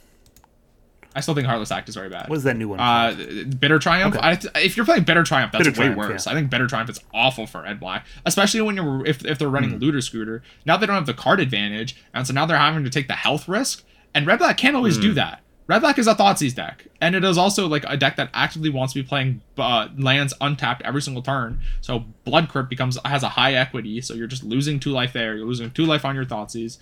[1.17, 2.29] I still think Heartless Act is very bad.
[2.29, 2.79] What is that new one?
[2.79, 3.15] Uh.
[3.59, 4.15] Bitter Triumph.
[4.15, 4.23] Okay.
[4.55, 6.25] I, if you're playing Bitter Triumph, that's Bitter way Triumph, worse.
[6.27, 6.31] yeah.
[6.31, 9.47] I think Bitter Triumph is awful for Red Black, especially when you're if, if they're
[9.49, 9.53] Hmm.
[9.55, 10.43] running Looter Scooter.
[10.65, 13.15] Now they don't have the card advantage, and so now they're having to take the
[13.15, 13.83] health risk.
[14.13, 15.01] And Red Black can't always Hmm.
[15.01, 15.41] do that.
[15.67, 18.69] Red Black is a Thoughtseize deck, and it is also like a deck that actively
[18.69, 21.59] wants to be playing uh, lands untapped every single turn.
[21.81, 25.35] So Blood Crypt becomes has a high equity, so you're just losing two life there.
[25.35, 26.77] You're losing two life on your Thoughtseize.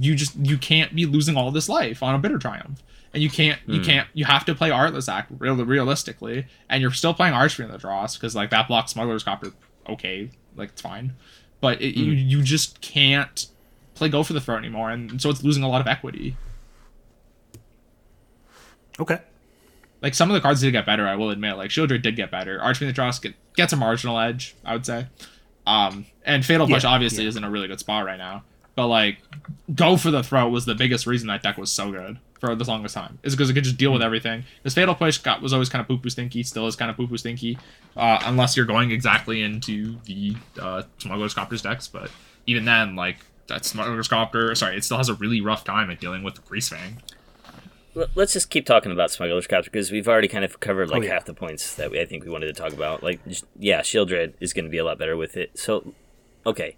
[0.00, 3.30] You just you can't be losing all this life on a Bitter Triumph, and you
[3.30, 7.34] can't you can't you have to play Heartless Act real realistically, and you're still playing
[7.34, 9.52] Archfiend of the Dross because like that blocks Smuggler's Copter
[9.88, 11.14] okay, like it's fine,
[11.60, 13.46] but it, you you just can't
[13.94, 16.36] play Go for the Throat anymore, and so it's losing a lot of equity.
[18.98, 19.18] Okay.
[20.02, 21.08] like some of the cards did get better.
[21.08, 22.60] I will admit, like Sheoldred did get better.
[22.62, 25.06] Archfiend the Dross get, gets a marginal edge, I would say.
[25.66, 27.30] Um, and Fatal Push Yeah, obviously yeah.
[27.30, 28.44] is in a really good spot right now.
[28.74, 29.18] But like,
[29.74, 32.64] go for the throat was the biggest reason that deck was so good for the
[32.64, 33.18] longest time.
[33.22, 33.94] Is because it could just deal Hmm.
[33.94, 34.44] with everything.
[34.62, 36.96] This Fatal Push got was always kind of poo poo stinky, still is kind of
[36.96, 37.58] poo poo stinky,
[37.96, 41.86] uh, unless you're going exactly into the uh, Smuggler's Copters decks.
[41.86, 42.10] But
[42.46, 46.00] even then, like that Smuggler's Copter, sorry, it still has a really rough time at
[46.00, 46.98] dealing with Greasefang.
[47.96, 51.02] L- Let's just keep talking about Smuggler's Copter because we've already kind of covered like
[51.02, 51.12] Oh, yeah.
[51.14, 53.02] half the points that we, I think we wanted to talk about.
[53.02, 55.58] Like, j- yeah, Sheoldred is going to be a lot better with it.
[55.58, 55.92] So,
[56.46, 56.76] okay,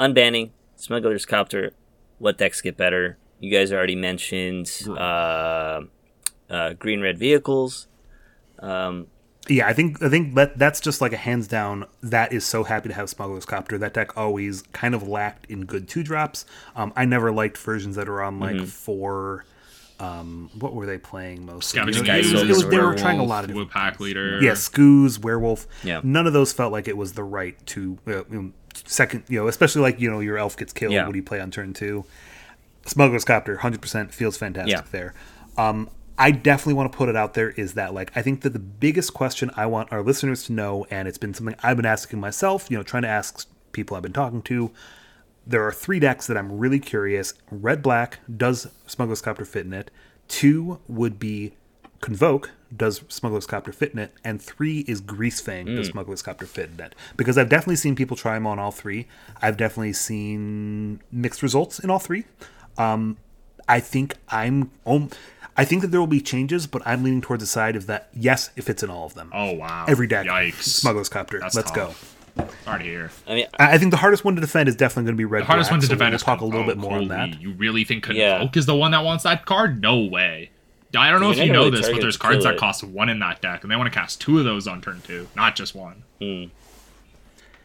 [0.00, 1.72] unbanning Smuggler's Copter.
[2.18, 3.18] What decks get better?
[3.44, 5.82] You guys already mentioned uh,
[6.48, 7.86] uh, green red vehicles.
[8.58, 9.08] Um,
[9.48, 11.84] Yeah, I think I think that that's just like a hands down.
[12.02, 13.76] That is so happy to have Smuggler's Copter.
[13.76, 16.46] That deck always kind of lacked in good two drops.
[16.74, 19.44] Um, I never liked versions that are on like four.
[20.00, 21.68] Um, what were they playing most?
[21.68, 23.70] Scavenging Sky it was, it was, they were trying a lot of Blue different.
[23.70, 24.40] Pack Leader.
[24.42, 25.66] Yeah, Skoos, Werewolf.
[25.84, 26.00] Yeah.
[26.02, 28.52] None of those felt like it was the right to uh, you know,
[28.86, 29.24] second.
[29.28, 30.94] You know, especially like you know your elf gets killed.
[30.94, 31.04] Yeah.
[31.04, 32.04] What do you play on turn two?
[32.86, 34.82] Smuggler's Copter, hundred percent feels fantastic Yeah.
[34.90, 35.14] there.
[35.56, 38.52] Um, I definitely want to put it out there is that like I think that
[38.52, 41.86] the biggest question I want our listeners to know, and it's been something I've been
[41.86, 44.70] asking myself, you know, trying to ask people I've been talking to.
[45.46, 47.34] There are three decks that I'm really curious.
[47.50, 49.90] Red Black does Smuggler's Copter fit in it.
[50.28, 51.52] Two would be
[52.00, 56.70] Convoke does Smuggler's Copter fit in it, and three is Greasefang does Smuggler's Copter fit
[56.76, 56.94] in it.
[57.16, 59.06] Because I've definitely seen people try them on all three.
[59.42, 62.24] I've definitely seen mixed results in all three.
[62.78, 63.16] Um,
[63.68, 64.70] I think I'm.
[64.86, 65.10] Um,
[65.56, 68.08] I think that there will be changes, but I'm leaning towards the side of that.
[68.12, 69.84] Yes, if it's in all of them, Oh wow.
[69.86, 70.62] every deck, Yikes.
[70.62, 71.38] Smuggler's Copter.
[71.38, 72.10] That's Let's tough.
[72.66, 73.12] Already here.
[73.28, 73.50] I mean, go.
[73.64, 75.42] I I think the hardest one to defend is definitely going to be Red.
[75.42, 76.90] The hardest Black, one to so defend we'll is talk a little bit Convoke.
[76.90, 77.40] more on that.
[77.40, 78.48] You really think Convoke Yeah.
[78.58, 79.80] is the one that wants that card?
[79.80, 80.50] No way.
[80.96, 83.08] I don't know if You're you know really this, but there's cards that cost one
[83.08, 85.54] in that deck, and they want to cast two of those on turn two, not
[85.56, 86.02] just one.
[86.20, 86.44] Hmm.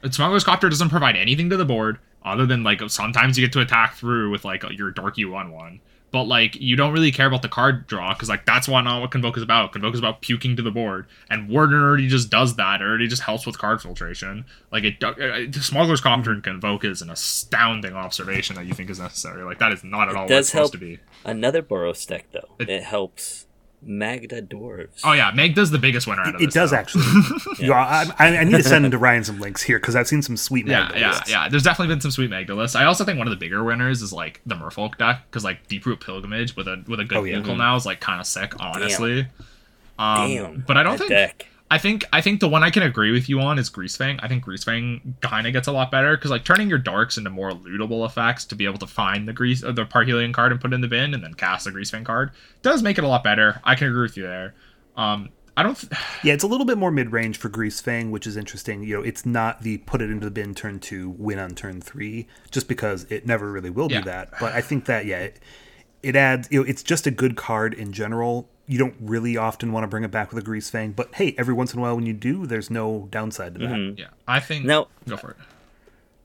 [0.09, 3.61] Smuggler's Copter doesn't provide anything to the board other than like sometimes you get to
[3.61, 5.81] attack through with like your dorky one one.
[6.11, 8.99] But like you don't really care about the card draw because like that's why not
[8.99, 9.73] what Convoke is about.
[9.73, 12.81] Convoke is about puking to the board, and Warden already just does that.
[12.81, 14.45] It already just helps with card filtration.
[14.71, 18.89] Like it, uh, uh, Smuggler's Copter and Convoke is an astounding observation that you think
[18.89, 19.43] is necessary.
[19.43, 20.81] Like that is not at all what does it's supposed help.
[20.81, 20.99] to be.
[21.25, 22.49] another Boros deck though.
[22.57, 23.45] It- It, helps
[23.81, 25.01] Magda Dwarves.
[25.03, 26.53] Oh yeah, Magda's the biggest winner out of It this.
[26.53, 26.77] does though.
[26.77, 27.03] actually.
[27.59, 27.67] yeah.
[27.67, 30.21] know, I, I I need to send to Ryan some links here because I've seen
[30.21, 31.29] some sweet Yeah, Magda yeah, lists.
[31.31, 31.49] yeah.
[31.49, 32.75] There's definitely been some sweet Magda lists.
[32.75, 35.67] I also think one of the bigger winners is like the Merfolk deck because like
[35.67, 37.35] Deeproot Pilgrimage with a with a good Oh, yeah.
[37.35, 39.27] vehicle now is like kind of sick, honestly.
[39.97, 40.63] Um, Damn.
[40.67, 41.47] but I don't that think deck.
[41.71, 44.19] I think I think the one I can agree with you on is Greasefang.
[44.23, 47.29] I think Greasefang kind of gets a lot better because like turning your darks into
[47.29, 50.59] more lootable effects to be able to find the grease uh, the Parhelion card and
[50.59, 52.31] put it in the bin and then cast the Greasefang card
[52.63, 53.61] does make it a lot better.
[53.63, 54.55] I can agree with you there.
[54.97, 55.75] Um, I don't.
[55.79, 55.91] Th-
[56.23, 58.83] Yeah, it's a little bit more mid range for Greasefang, which is interesting.
[58.83, 61.81] You know, it's not the put it into the bin turn two, win on turn
[61.81, 63.99] three, just because it never really will Yeah.
[63.99, 64.31] do that.
[64.39, 65.39] But I think that yeah, it,
[66.01, 66.47] it adds.
[66.49, 68.49] You know, it's just a good card in general.
[68.69, 71.55] You don't really often want to bring it back with a Greasefang, but hey, every
[71.55, 73.69] once in a while when you do, there's no downside to that.
[73.69, 73.99] Mm-hmm.
[73.99, 74.63] yeah, I think.
[74.63, 75.37] Now- go for it.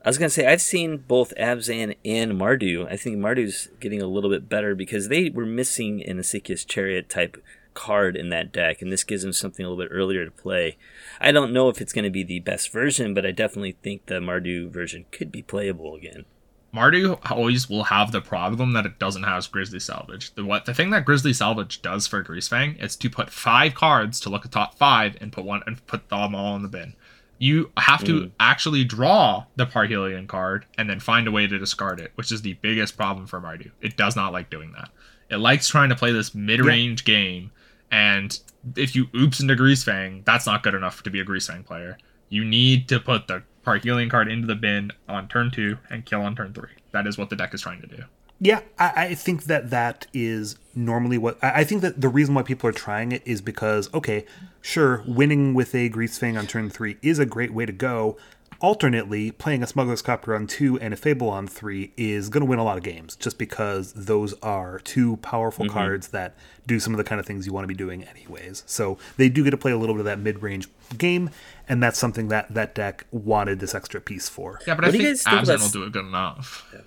[0.04, 2.86] I was gonna say I've seen both Abzan and Mardu.
[2.92, 7.08] I think Mardu's getting a little bit better because they were missing an Esika's Chariot
[7.08, 10.30] type card in that deck, and this gives them something a little bit earlier to
[10.30, 10.76] play.
[11.20, 14.06] I don't know if it's going to be the best version, but I definitely think
[14.06, 16.26] the Mardu version could be playable again.
[16.74, 20.34] Mardu always will have the problem that it doesn't have Grisly Salvage.
[20.34, 24.18] The what the thing that Grisly Salvage does for Greasefang is to put five cards
[24.20, 26.94] to look at top five and put one and put them all in the bin.
[27.38, 28.30] You have to mm.
[28.40, 32.42] actually draw the Parhelion card and then find a way to discard it, which is
[32.42, 33.70] the biggest problem for Mardu.
[33.80, 34.88] It does not like doing that.
[35.30, 37.50] It likes trying to play this mid-range game,
[37.90, 38.38] and
[38.76, 41.98] if you oops into Greasefang, that's not good enough to be a Greasefang player.
[42.28, 46.22] You need to put the Parhelion card into the bin on turn two and kill
[46.22, 46.70] on turn three.
[46.92, 48.04] That is what the deck is trying to do.
[48.40, 52.34] Yeah, I, I think that that is normally what I I think that the reason
[52.34, 54.26] why people are trying it is because okay,
[54.60, 58.16] sure, winning with a Greasefang on turn three is a great way to go.
[58.64, 62.46] Alternately, playing a Smuggler's Copter on two and a Fable on three is going to
[62.46, 65.74] win a lot of games, just because those are two powerful mm-hmm.
[65.74, 66.34] cards that
[66.66, 68.62] do some of the kind of things you want to be doing anyways.
[68.66, 71.28] So they do get to play a little bit of that mid-range game,
[71.68, 74.60] and that's something that that deck wanted this extra piece for.
[74.66, 76.66] Yeah, but What I think guys think Abzan will do it good enough.
[76.72, 76.80] Yeah,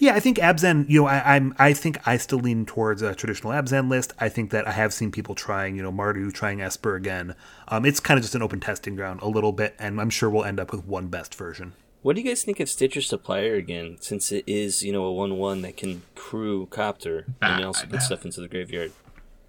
[0.00, 0.88] I think Abzan.
[0.88, 1.54] You know, I, I'm.
[1.58, 4.12] I think I still lean towards a traditional Abzan list.
[4.18, 7.34] I think that I have seen people trying, you know, Mardu trying Esper again.
[7.68, 10.30] Um, it's kind of just an open testing ground a little bit, and I'm sure
[10.30, 11.72] we'll end up with one best version.
[12.02, 13.96] What do you guys think of Stitcher Supplier again?
[14.00, 18.24] Since it is, you know, a one-one that can crew copter and also put stuff
[18.24, 18.92] into the graveyard.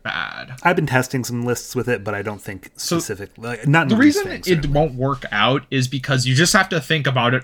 [0.03, 0.59] Bad.
[0.61, 3.31] I've been testing some lists with it, but I don't think specific.
[3.37, 4.77] like, not in The reason things, it certainly.
[4.77, 7.43] won't work out is because you just have to think about it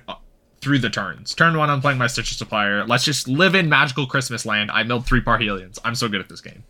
[0.62, 1.34] through the turns.
[1.34, 2.86] Turn one, I'm playing my Stitcher Supplier.
[2.86, 4.72] Let's just live in magical Christmas land.
[4.72, 5.80] I milled three Parhelions.
[5.84, 6.64] I'm so good at this game.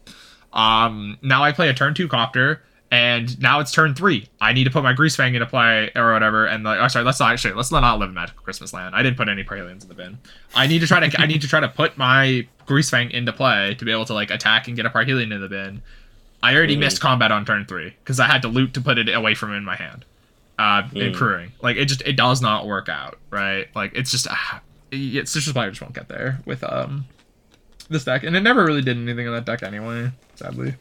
[0.54, 4.28] Um, now I play a turn two copter, and now it's turn three.
[4.42, 6.46] I need to put my Greasefang into play or whatever.
[6.46, 8.96] And like, oh, sorry, let's not actually let's not live in magical Christmas land.
[8.96, 10.18] I didn't put any Parhelions in the bin.
[10.56, 13.76] I need to try to I need to try to put my Greasefang into play
[13.76, 15.82] to be able to like attack and get a Parhelion in the bin.
[16.42, 19.14] I already missed combat on turn three because I had to loot to put it
[19.14, 20.06] away from in my hand.
[20.60, 23.68] Uh, in crewing, like it just it does not work out, right?
[23.74, 24.28] Like it's just
[24.92, 27.06] it's just Stitcher Supplier just won't get there with um
[27.90, 30.12] this deck, and it never really did anything on that deck anyway.
[30.36, 30.76] Sadly,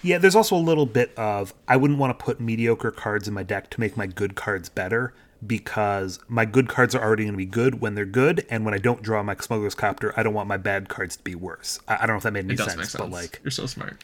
[0.00, 3.34] Yeah, there's also a little bit of I wouldn't want to put mediocre cards in
[3.34, 5.12] my deck to make my good cards better
[5.44, 8.74] because my good cards are already going to be good when they're good, and when
[8.74, 11.80] I don't draw my Smuggler's Copter, I don't want my bad cards to be worse.
[11.88, 13.02] I, I don't know if that made any it does sense, make sense.
[13.02, 14.02] but like you're so smart.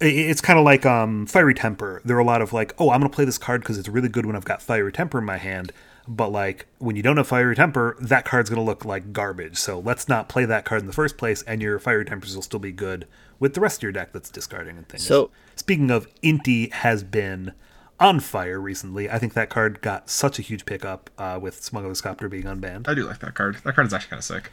[0.00, 2.00] I- it's kind of like um, Fiery Temper.
[2.04, 3.88] There are a lot of like, oh, I'm going to play this card because it's
[3.88, 5.72] really good when I've got Fiery Temper in my hand.
[6.10, 9.58] But like when you don't have Fiery Temper, that card's going to look like garbage.
[9.58, 12.42] So let's not play that card in the first place, and your Fiery Tempers will
[12.42, 13.06] still be good
[13.38, 15.06] with the rest of your deck that's discarding and things.
[15.06, 17.52] So- speaking of, Inti has been
[18.00, 19.10] on fire recently.
[19.10, 22.88] I think that card got such a huge pickup uh, with Smuggler's Copter being unbanned.
[22.88, 23.56] I do like that card.
[23.64, 24.50] That card is actually kind of sick.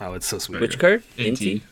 [0.00, 0.60] Oh, it's so sweet.
[0.60, 1.02] Which card?
[1.16, 1.62] Inti.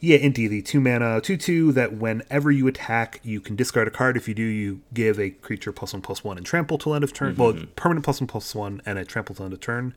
[0.00, 0.06] Inti.
[0.08, 3.90] Yeah, Inti, the two mana, two two that whenever you attack, you can discard a
[3.90, 4.16] card.
[4.16, 7.04] If you do, you give a creature plus one plus one and trample till end
[7.04, 7.36] of turn.
[7.36, 7.72] Well, mm-hmm.
[7.76, 9.94] permanent plus one plus one and a trample till end of turn.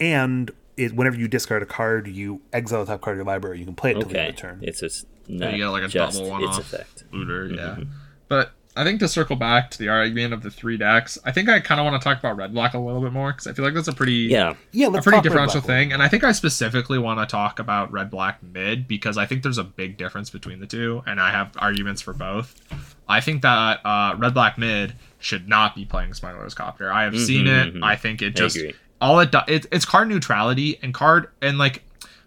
[0.00, 3.58] And it, whenever you discard a card, you exile the top card of your library.
[3.58, 4.28] You can play it till the end Okay.
[4.30, 4.58] of turn.
[4.62, 7.04] It's just you not get like a just double one its off effect.
[7.12, 7.60] looter, yeah.
[7.60, 7.82] Mm-hmm.
[8.28, 11.48] But I think to circle back to the argument of the three decks, I think
[11.50, 13.52] I kind of want to talk about red black a little bit more because I
[13.52, 14.54] feel like that's a pretty Yeah.
[14.72, 15.92] yeah, a pretty differential thing.
[15.92, 19.42] And I think I specifically want to talk about red black mid because I think
[19.42, 22.58] there's a big difference between the two, and I have arguments for both.
[23.06, 26.90] I think that uh, red black mid should not be playing Smuggler's Copter.
[26.90, 27.74] I have seen it.
[27.82, 28.56] I think it just
[29.02, 31.82] all it does it, it's card neutrality and card and like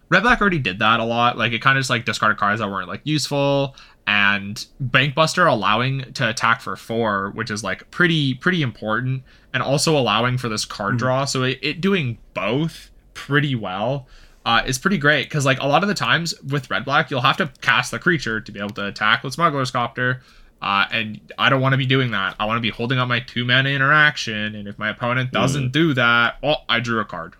[0.08, 1.36] red black already did that a lot.
[1.38, 3.76] Like it kind of just like discarded cards that weren't like useful.
[4.06, 9.96] And Bankbuster allowing to attack for four, which is like pretty pretty important, and also
[9.96, 11.24] allowing for this card draw.
[11.24, 14.06] So it, it doing both pretty well
[14.44, 17.20] uh, is pretty great because like a lot of the times with red black you'll
[17.22, 20.20] have to cast the creature to be able to attack with smuggler's copter
[20.60, 22.34] uh, and i don't want to be doing that.
[22.38, 25.72] I want to be holding up my two mana interaction and if my opponent doesn't
[25.72, 27.36] do that well i drew a card.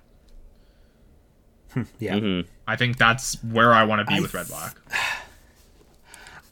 [1.99, 2.19] Yeah.
[2.19, 4.77] hmm i think that's where i want to be I with red black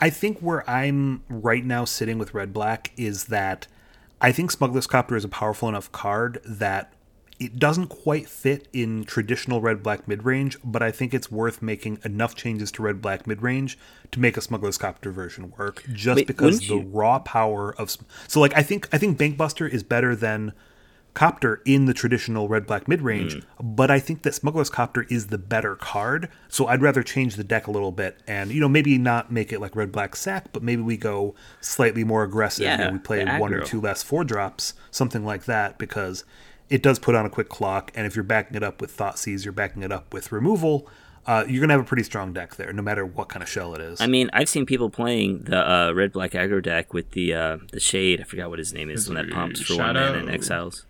[0.03, 3.69] I think where I'm right now sitting with Red Black is that
[4.21, 6.93] I think Smuggler's Copter is a powerful enough card that
[7.39, 11.63] it doesn't quite fit in traditional Red Black mid range, but I think it's worth
[11.63, 13.79] making enough changes to Red Black mid range
[14.11, 15.85] to make a Smuggler's Copter version work.
[15.93, 19.71] Just Wait, because the you- raw power of so like I think I think Bankbuster
[19.71, 20.53] is better than
[21.15, 25.27] Copter in the traditional red black mid range, but I think that Smuggler's Copter is
[25.27, 26.31] the better card.
[26.49, 29.53] So I'd rather change the deck a little bit and, you know, maybe not make
[29.53, 32.63] it like red black sack, but maybe we go slightly more aggressive.
[32.63, 36.25] you know, Yeah, we play one or two less four drops, something like that, because
[36.71, 37.93] it does put on a quick clock.
[37.95, 40.89] And if you're backing it up with Thoughtseize, you're backing it up with removal.
[41.27, 43.75] Uh, you're gonna have a pretty strong deck there, no matter what kind of shell
[43.75, 44.01] it is.
[44.01, 47.59] I mean, I've seen people playing the uh, red black aggro deck with the uh,
[47.71, 48.21] the shade.
[48.21, 49.09] I forgot what his name is.
[49.09, 50.85] When that pumps for one man and exiles.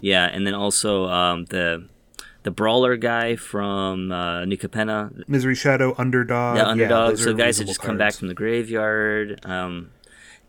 [0.00, 1.88] Yeah, and then also um, the
[2.44, 4.56] the brawler guy from uh, New
[5.26, 7.10] Misery Shadow, Underdog, the underdog.
[7.10, 9.44] those so guys that reasonable just come back from the graveyard.
[9.44, 9.90] Um,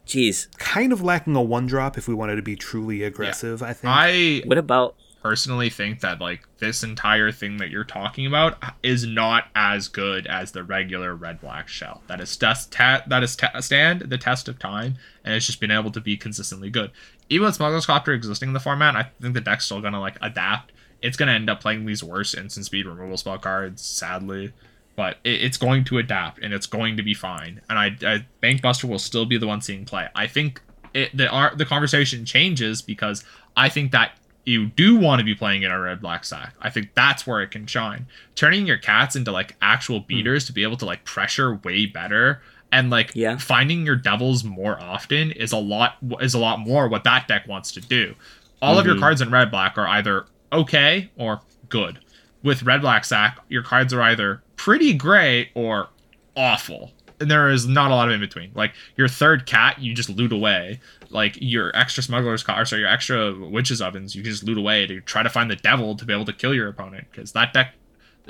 [0.06, 3.62] geez, kind of lacking a one drop if we wanted to be truly aggressive.
[3.64, 3.94] I think.
[3.94, 9.06] i what about personally think that like this entire thing that you're talking about is
[9.06, 12.02] not as good as the regular red black shell.
[12.08, 15.60] That is test ta- that is ta- stand the test of time, and it's just
[15.60, 16.92] been able to be consistently good.
[17.30, 20.18] Even with Smuggler's Copter existing in the format, I think the deck's still gonna like
[20.22, 20.72] adapt.
[21.02, 24.54] It's gonna end up playing these worse instant speed removal spell cards, sadly.
[24.96, 27.62] But it, it's going to adapt and it's going to be fine.
[27.70, 30.10] And I, I Bankbuster will still be the one seeing play.
[30.14, 30.62] I think
[30.94, 33.24] it, the art the conversation changes because
[33.56, 34.12] I think that
[34.46, 36.56] you do want to be playing in a red black sack.
[36.60, 38.08] I think that's where it can shine.
[38.36, 40.48] Turning your cats into like actual beaters mm.
[40.48, 42.42] to be able to like pressure way better
[42.72, 43.38] and like yeah.
[43.38, 47.48] finding your devils more often is a lot is a lot more what that deck
[47.48, 48.16] wants to do.
[48.62, 48.80] All mm-hmm.
[48.80, 49.04] of your mm-hmm.
[49.04, 52.00] cards in red black are either okay or good.
[52.44, 55.90] With red black sack, your cards are either pretty great or
[56.36, 56.92] awful.
[57.20, 58.52] And there is not a lot of in between.
[58.56, 60.80] Like your third cat, you just loot away.
[61.10, 65.02] Like your extra smugglers car, so your extra witches ovens, you just loot away to
[65.02, 67.08] try to find the devil to be able to kill your opponent.
[67.12, 67.74] Because that deck,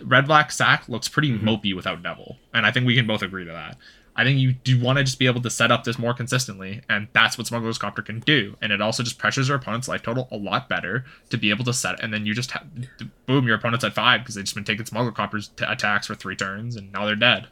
[0.01, 1.47] red black sack, looks pretty mm-hmm.
[1.47, 3.77] mopey without devil, and I think we can both agree to that.
[4.19, 6.81] I think you do want to just be able to set up this more consistently,
[6.89, 8.57] and that's what Smuggler's Copter can do.
[8.61, 11.63] And it also just pressures your opponent's life total a lot better to be able
[11.63, 12.67] to set, and then you just have,
[13.25, 16.15] boom, your opponent's at five because they've just been taking Smuggler Copter's t- attacks for
[16.15, 17.47] three turns, and now they're dead.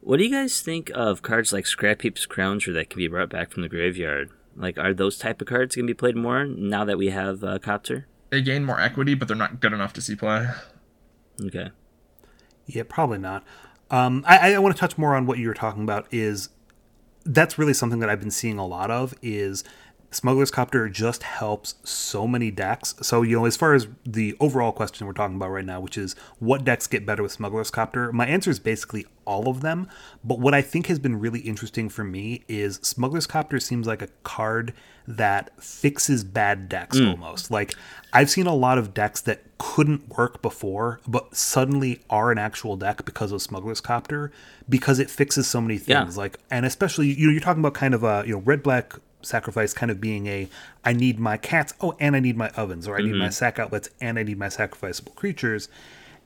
[0.00, 3.50] What do you guys think of cards like Scrapheap Scrounger that can be brought back
[3.50, 4.30] from the graveyard?
[4.54, 7.42] Like, are those type of cards going to be played more now that we have
[7.42, 8.06] uh, Copter?
[8.30, 10.50] They gain more equity, but they're not good enough to see play.
[11.44, 11.70] Okay.
[12.66, 13.42] Yeah, probably not.
[13.90, 16.06] Um, I, I want to touch more on what you were talking about.
[16.10, 16.48] Is
[17.24, 19.14] that's really something that I've been seeing a lot of.
[19.22, 19.64] Is
[20.10, 22.94] Smuggler's Copter just helps so many decks.
[23.00, 25.96] So, you know, as far as the overall question we're talking about right now, which
[25.96, 29.88] is what decks get better with Smuggler's Copter, my answer is basically all of them.
[30.24, 34.02] But what I think has been really interesting for me is Smuggler's Copter seems like
[34.02, 34.74] a card
[35.06, 37.10] that fixes bad decks mm.
[37.10, 37.50] almost.
[37.50, 37.74] Like,
[38.12, 42.76] I've seen a lot of decks that couldn't work before, but suddenly are an actual
[42.76, 44.32] deck because of Smuggler's Copter,
[44.68, 46.16] because it fixes so many things.
[46.16, 46.20] Yeah.
[46.20, 48.94] Like, and especially, you know, you're talking about kind of a, you know, red black
[49.22, 50.48] sacrifice kind of being a
[50.84, 53.18] I need my cats, oh, and I need my ovens, or I need mm-hmm.
[53.18, 55.68] my sack outlets, and I need my sacrificable creatures.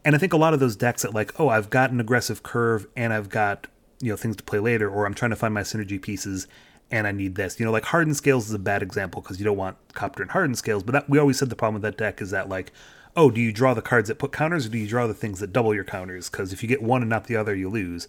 [0.05, 2.43] And I think a lot of those decks that like, oh, I've got an aggressive
[2.43, 3.67] curve and I've got
[4.01, 6.47] you know things to play later, or I'm trying to find my synergy pieces
[6.91, 7.59] and I need this.
[7.59, 10.31] You know, like hardened scales is a bad example because you don't want copter and
[10.31, 10.83] hardened scales.
[10.83, 12.73] But that, we always said the problem with that deck is that like,
[13.17, 15.41] oh, do you draw the cards that put counters or do you draw the things
[15.41, 16.29] that double your counters?
[16.29, 18.09] Because if you get one and not the other, you lose.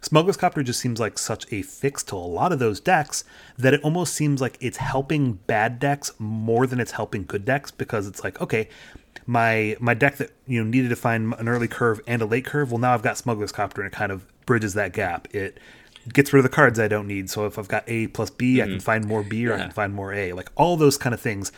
[0.00, 3.24] Smuggler's Copter just seems like such a fix to a lot of those decks
[3.56, 7.70] that it almost seems like it's helping bad decks more than it's helping good decks
[7.70, 8.68] because it's like, okay,
[9.26, 12.44] my my deck that you know needed to find an early curve and a late
[12.44, 15.28] curve, well now I've got Smuggler's Copter and it kind of bridges that gap.
[15.34, 15.58] It
[16.12, 17.28] gets rid of the cards I don't need.
[17.30, 18.62] So if I've got A plus B, mm-hmm.
[18.62, 18.80] I can mm-hmm.
[18.80, 19.56] find more B or yeah.
[19.56, 20.32] I can find more A.
[20.32, 21.52] Like all those kind of things.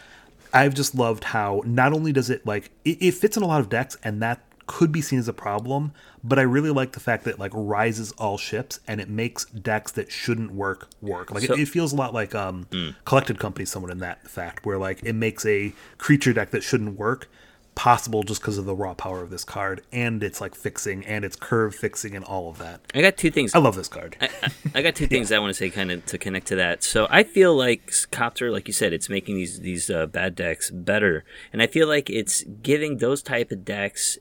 [0.53, 3.61] I've just loved how not only does it like it, it fits in a lot
[3.61, 4.41] of decks and that
[4.71, 5.93] could be seen as a problem,
[6.23, 9.91] but I really like the fact that like rises all ships and it makes decks
[9.93, 11.33] that shouldn't work work.
[11.33, 12.95] Like so, it, it, feels a lot like um mm.
[13.05, 16.97] collected company someone in that fact where like it makes a creature deck that shouldn't
[16.97, 17.29] work
[17.75, 21.25] possible just because of the raw power of this card and it's like fixing and
[21.25, 22.81] it's curve fixing and all of that.
[22.95, 23.53] I got two things.
[23.53, 24.17] I love this card.
[24.21, 25.39] I, I, I got two things yeah.
[25.39, 26.85] I want to say kind of to connect to that.
[26.85, 30.71] So I feel like Copter, like you said, it's making these these uh, bad decks
[30.71, 34.17] better, and I feel like it's giving those type of decks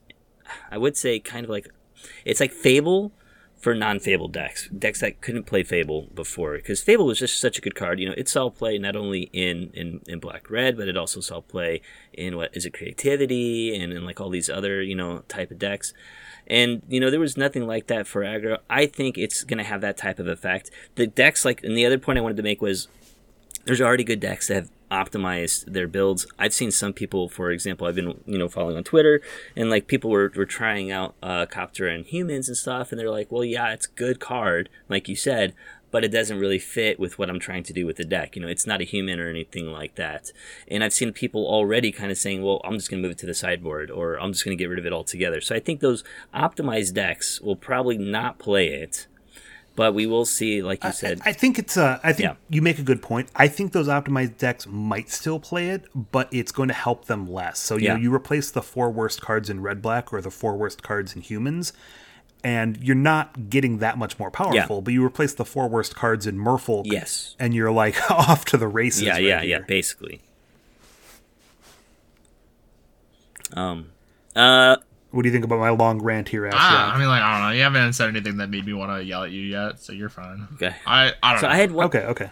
[0.71, 1.67] I would say kind of like
[2.25, 3.11] it's like Fable
[3.59, 7.61] for non-Fable decks, decks that couldn't play Fable before, because Fable was just such a
[7.61, 7.99] good card.
[7.99, 11.19] You know, it saw play not only in, in, in Black Red, but it also
[11.19, 11.81] saw play
[12.13, 15.59] in what is it, Creativity, and in like all these other you know type of
[15.59, 15.93] decks.
[16.47, 18.59] And you know, there was nothing like that for aggro.
[18.69, 20.71] I think it's gonna have that type of effect.
[20.95, 22.87] The decks, like, and the other point I wanted to make was,
[23.65, 26.25] there's already good decks that have optimized their builds.
[26.37, 29.21] I've seen some people, for example, I've been you know following on Twitter,
[29.55, 33.11] and like people were, were trying out uh, Copter and humans and stuff, and they're
[33.11, 35.53] like, well, yeah, it's good card, like you said,
[35.91, 38.35] but it doesn't really fit with what I'm trying to do with the deck.
[38.35, 40.31] You know, it's not a human or anything like that.
[40.67, 43.19] And I've seen people already kind of saying, well, I'm just going to move it
[43.19, 45.41] to the sideboard, or I'm just going to get rid of it altogether.
[45.41, 46.03] So I think those
[46.33, 49.07] optimized decks will probably not play it
[49.79, 51.21] but we will see, like you said.
[51.23, 51.77] I, I think it's.
[51.77, 52.35] Uh, I think yeah.
[52.49, 53.29] you make a good point.
[53.33, 57.31] I think those optimized decks might still play it, but it's going to help them
[57.31, 57.59] less.
[57.59, 57.93] So you yeah.
[57.93, 61.15] know, you replace the four worst cards in red black or the four worst cards
[61.15, 61.71] in humans,
[62.43, 64.75] and you're not getting that much more powerful.
[64.75, 64.81] Yeah.
[64.81, 68.57] But you replace the four worst cards in Merfolk, yes, and you're like off to
[68.57, 69.03] the races.
[69.03, 69.59] Yeah, right yeah, here.
[69.59, 69.65] yeah.
[69.65, 70.19] Basically.
[73.53, 73.91] Um.
[74.35, 74.75] Uh.
[75.11, 76.53] What do you think about my long rant here, Ash?
[76.55, 77.55] Ah, I, I mean, like, I don't know.
[77.55, 80.09] You haven't said anything that made me want to yell at you yet, so you're
[80.09, 80.47] fine.
[80.53, 80.75] Okay.
[80.85, 81.53] I, I don't so know.
[81.53, 81.85] I had one.
[81.87, 82.29] Okay, okay.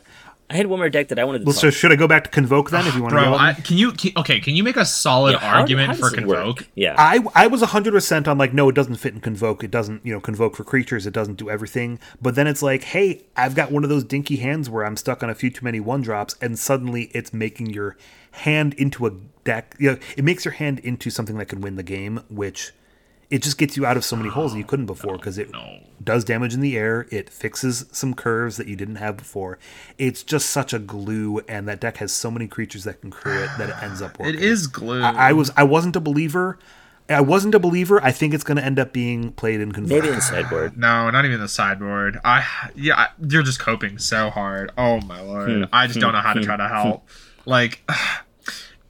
[0.49, 1.45] I had one more deck that I wanted to.
[1.45, 2.87] Well, so should I go back to convoke then?
[2.87, 3.91] if you want Bro, to, I, can you?
[3.91, 6.59] Can, okay, can you make a solid yeah, how, argument how for convoke?
[6.59, 6.67] Work?
[6.73, 9.61] Yeah, I I was hundred percent on like no, it doesn't fit in convoke.
[9.65, 11.05] It doesn't you know convoke for creatures.
[11.05, 11.99] It doesn't do everything.
[12.21, 15.21] But then it's like, hey, I've got one of those dinky hands where I'm stuck
[15.21, 17.97] on a few too many one drops, and suddenly it's making your
[18.37, 19.11] hand into a
[19.43, 19.75] deck.
[19.79, 22.71] You know, it makes your hand into something that can win the game, which
[23.29, 25.51] it just gets you out of so many holes that you couldn't before because it
[25.51, 25.79] no.
[26.03, 27.07] does damage in the air.
[27.11, 29.57] It fixes some curves that you didn't have before.
[29.97, 33.43] It's just such a glue, and that deck has so many creatures that can crew
[33.43, 34.35] it that it ends up working.
[34.35, 35.01] It is glue.
[35.01, 36.59] I, I was I wasn't a believer.
[37.09, 38.03] I wasn't a believer.
[38.03, 40.03] I think it's going to end up being played in convert.
[40.03, 40.77] Maybe in sideboard.
[40.77, 42.19] No, not even the sideboard.
[42.25, 44.71] I yeah, I- you're just coping so hard.
[44.77, 47.07] Oh my lord, hmm, I just don't hmm, know how to hmm, try to help.
[47.45, 47.89] Like,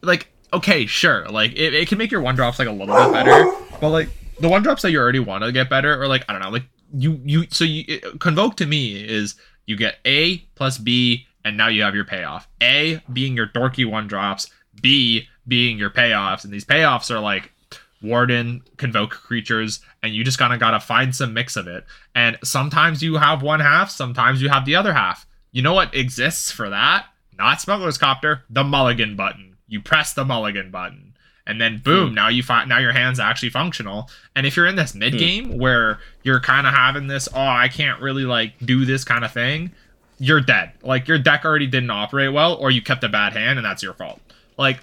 [0.07, 3.11] like okay, sure, like it, it can make your one drops like a little bit
[3.11, 6.25] better, but like the one drops that you already want to get better, or like
[6.27, 9.35] I don't know, like you you so you it, convoke to me is
[9.65, 12.47] you get A plus B, and now you have your payoff.
[12.61, 14.49] A being your dorky one drops,
[14.81, 17.51] B being your payoffs, and these payoffs are like
[17.99, 21.83] warden convoke creatures and you just kind of gotta find some mix of it.
[22.13, 25.25] And sometimes you have one half sometimes you have the other half.
[25.51, 27.07] You know what exists for that?
[27.37, 31.13] Not smuggler's copter the mulligan button you press the mulligan button
[31.45, 32.15] and then boom hmm.
[32.15, 34.09] now you find now your hand's actually functional.
[34.35, 35.19] And if you're in this mid hmm.
[35.19, 39.23] game where you're kind of having this oh i can't really like do this kind
[39.23, 39.71] of thing
[40.19, 40.71] you're dead.
[40.81, 43.83] Like your deck already didn't operate well or you kept a bad hand and that's
[43.83, 44.19] your fault.
[44.57, 44.79] Like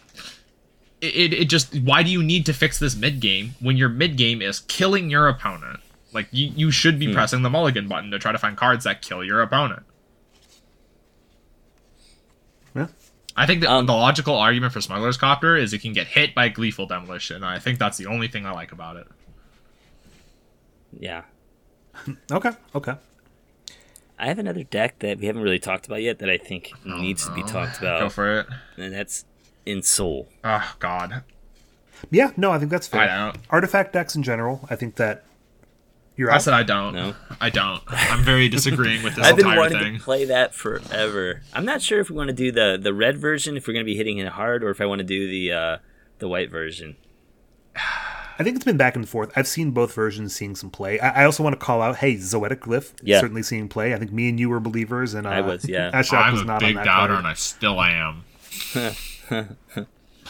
[1.00, 4.16] it, it just why do you need to fix this mid game when your mid
[4.16, 5.80] game is killing your opponent?
[6.12, 7.14] Like you, you should be hmm.
[7.14, 9.82] pressing the mulligan button to try to find cards that kill your opponent
[12.74, 12.88] Yeah.
[13.36, 16.34] I think that Um, the logical argument for smuggler's copter is it can get hit
[16.34, 19.06] by gleeful demolition i think that's the only thing i like about it
[20.98, 21.22] Yeah.
[22.30, 22.50] Okay.
[22.74, 22.94] Okay.
[24.18, 27.26] I have another deck that we haven't really talked about yet that I think needs
[27.26, 27.46] to be no.
[27.48, 29.24] talked go about, for it and that's
[29.66, 30.26] Ensoul.
[30.44, 31.22] oh god
[32.10, 32.30] Yeah.
[32.36, 33.00] No, I think that's fair.
[33.02, 33.36] I don't.
[33.50, 34.66] Artifact decks in general.
[34.70, 35.24] I think that
[36.16, 36.42] you're i out.
[36.42, 37.14] said i don't No.
[37.40, 40.54] i don't i'm very disagreeing with this I've been entire wanting thing to play that
[40.54, 41.42] forever.
[41.52, 43.84] I'm not sure if we want to do the the red version, if we're going
[43.84, 45.76] to be hitting it hard, or if I want to do the uh,
[46.20, 46.96] the white version.
[47.76, 49.30] I think it's been back and forth.
[49.36, 50.98] I've seen both versions seeing some play.
[50.98, 53.20] I, I also want to call out, hey, Zoetic Glyph Yeah.
[53.20, 53.94] certainly seeing play.
[53.94, 55.90] I think me and you were believers, and uh, I was, yeah.
[55.94, 57.18] Ashok i'm was a not big on that doubter card.
[57.24, 58.24] and i still am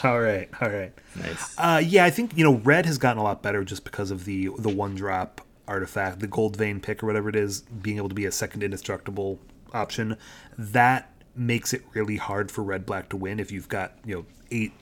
[0.02, 0.92] All right, all right.
[1.16, 1.54] Nice.
[1.56, 4.24] Uh, yeah, I think you know red has gotten a lot better just because of
[4.24, 8.14] the the one drop artifact, the Goldvein Pick or whatever it is, being able to
[8.14, 9.38] be a second indestructible
[9.72, 10.16] option.
[10.58, 14.26] That makes it really hard for red black to win if you've got you know
[14.52, 14.72] eight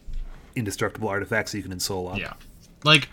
[0.55, 2.19] indestructible artifacts that you can ensole up.
[2.19, 2.35] yeah
[2.85, 3.09] like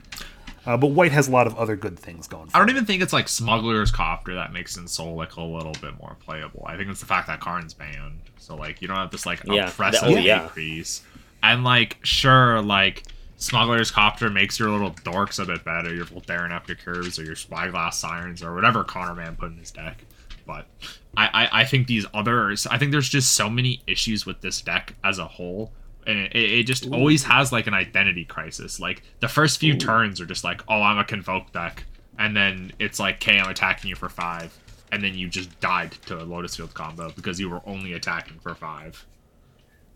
[0.65, 2.47] Uh, but white has a lot of other good things going.
[2.49, 2.73] For I don't it.
[2.73, 6.63] even think it's like Smuggler's Copter that makes Insolic a little bit more playable.
[6.67, 8.19] I think it's the fact that Karn's banned.
[8.37, 10.43] So like you don't have this like Yeah, oppressive that- oh, yeah.
[10.43, 11.01] increase.
[11.41, 13.03] And like sure, like
[13.39, 17.37] Smuggler's Copter makes your little dorks a bit better, your Darren After Curves or your
[17.37, 20.03] Spyglass Sirens or whatever Connor Man put in his deck.
[20.45, 20.67] But
[21.15, 24.61] I, I, I think these others I think there's just so many issues with this
[24.61, 25.71] deck as a whole.
[26.05, 28.79] And it, it just always has like an identity crisis.
[28.79, 31.83] Like the first few turns are just like, oh, I'm a convoke deck,
[32.17, 34.57] and then it's like, okay, I'm attacking you for five,
[34.91, 38.39] and then you just died to a Lotus Field combo because you were only attacking
[38.39, 39.05] for five.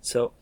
[0.01, 0.33] So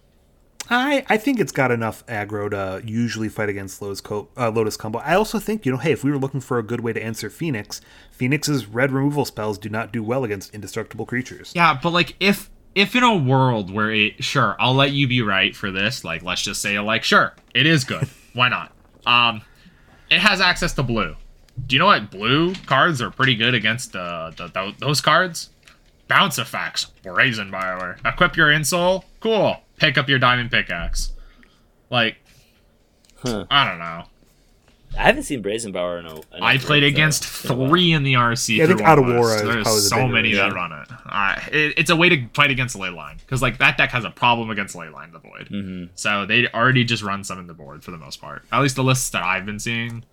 [0.71, 4.77] I, I think it's got enough aggro to usually fight against Lotus, Co- uh, Lotus
[4.77, 4.99] Combo.
[4.99, 7.03] I also think, you know, hey, if we were looking for a good way to
[7.03, 11.51] answer Phoenix, Phoenix's red removal spells do not do well against indestructible creatures.
[11.53, 15.21] Yeah, but like if if in a world where it sure, I'll let you be
[15.21, 16.05] right for this.
[16.05, 18.07] Like let's just say like sure, it is good.
[18.33, 18.71] Why not?
[19.05, 19.41] Um,
[20.09, 21.17] it has access to blue.
[21.67, 25.49] Do you know what blue cards are pretty good against uh, the, tho- those cards?
[26.07, 27.97] Bounce effects, Brazen Borrower.
[28.05, 29.57] Equip your insole, cool.
[29.81, 31.11] Pick up your diamond pickaxe.
[31.89, 32.17] Like,
[33.17, 33.45] Huh.
[33.49, 34.03] I don't know.
[34.97, 36.15] I haven't seen Brazen Borrower in a.
[36.15, 37.69] in a I played uh, against in a while.
[37.69, 38.57] three in the RC.
[38.57, 39.43] Yeah, I think through one Aurora list.
[39.45, 40.55] is There's so many that issue.
[40.55, 40.87] run it.
[41.05, 41.73] Uh, it.
[41.77, 44.75] It's a way to fight against Leyline because like that deck has a problem against
[44.75, 45.49] Leyline the Void.
[45.49, 45.89] Mhm.
[45.95, 48.43] So they already just run some in the board for the most part.
[48.51, 50.03] At least the lists that I've been seeing.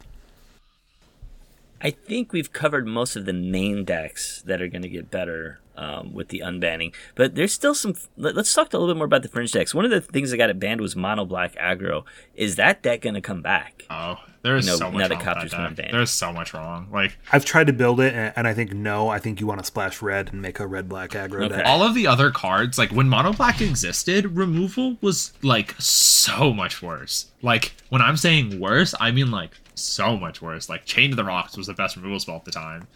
[1.81, 5.61] I think we've covered most of the main decks that are going to get better
[5.79, 7.95] um, with the unbanning, but there's still some.
[8.17, 9.75] Let, us talk a little bit more about the fringe decks.
[9.75, 12.05] One of the things that got it banned was mono black aggro.
[12.35, 13.85] Is that deck going to come back?
[13.89, 15.93] Oh, there's You know, so much that wrong Copter's with that deck.
[15.93, 16.89] There's so much wrong.
[16.93, 19.09] Like I've tried to build it, and, and I think no.
[19.09, 21.57] I think you want to splash red and make a red black aggro Okay.
[21.57, 21.67] deck.
[21.67, 26.83] all of the other cards, like when Mono Black existed, removal was like so much
[26.83, 27.31] worse.
[27.41, 30.69] Like when I'm saying worse, I mean like so much worse.
[30.69, 32.89] Like Chain to the Rocks was the best removal spell at the time.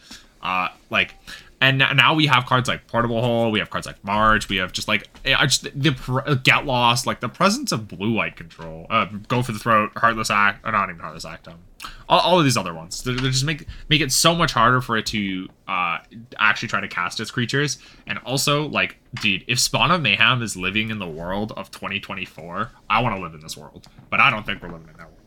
[0.43, 1.15] Uh, like,
[1.63, 3.53] and now we have cards like Portable Hole.
[3.53, 4.49] We have cards like March.
[4.49, 7.07] We have just like eh, just the pr- Get Lost.
[7.07, 8.89] Like the presence of blue white control.
[8.91, 10.67] Uh, Go for the Throat, Heartless Act.
[10.67, 11.47] Or not even Heartless Act.
[11.47, 11.61] Um,
[12.09, 13.05] all, all of these other ones.
[13.05, 15.99] They just make make it so much harder for it to uh
[16.37, 17.79] actually try to cast its creatures.
[18.09, 22.73] And also, like, dude, if Spawn of Mayhem is living in the world of 2024,
[22.91, 23.87] I want to live in this world.
[24.11, 25.19] But I don't think we're living in that world.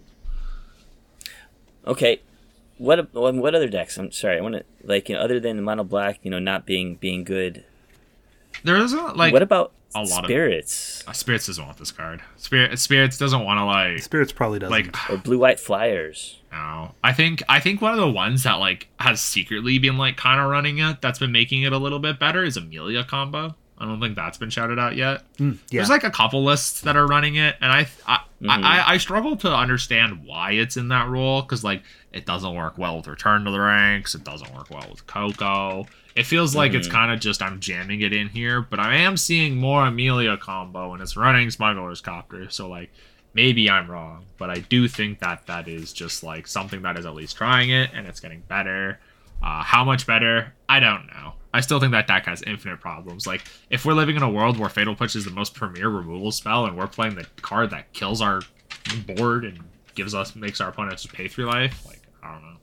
[1.87, 2.19] Okay,
[2.77, 3.97] what what other decks?
[3.97, 4.37] I'm sorry.
[4.37, 6.95] I want to like you know other than the mono black, you know, not being
[6.95, 7.63] being good.
[8.63, 12.21] There isn't like what about a lot of- spirits uh, spirits doesn't want this card.
[12.37, 14.71] Spirit spirits doesn't want to like Spirits probably doesn't.
[14.71, 16.39] like or blue white flyers?
[16.51, 16.93] no.
[17.03, 20.39] I think I think one of the ones that like has secretly been like kind
[20.41, 23.55] of running it that's been making it a little bit better is Amalia combo.
[23.77, 25.23] I don't think that's been shouted out yet.
[25.37, 25.79] Mm, yeah.
[25.79, 28.63] There's like a couple lists that are running it, and I I, Mhm.
[28.63, 32.77] I, I struggle to understand why it's in that role because like it doesn't work
[32.77, 35.85] well with Return to the Ranks, it doesn't work well with Coco.
[36.15, 36.91] It feels like it's Mhm.
[36.91, 40.93] kind of just I'm jamming it in here, but I am seeing more Amalia combo
[40.93, 42.93] and it's running Smuggler's Copter, so like
[43.33, 47.05] maybe I'm wrong, but I do think that that is just like something that is
[47.05, 48.99] at least trying it and it's getting better.
[49.43, 50.53] Uh, how much better?
[50.69, 51.33] I don't know.
[51.55, 53.25] I still think that deck has infinite problems.
[53.25, 56.33] Like, if we're living in a world where Fatal Push is the most premier removal
[56.33, 58.41] spell, and we're playing the card that kills our
[59.07, 59.61] board and
[59.95, 62.57] gives us makes our opponents pay through life, like I don't know.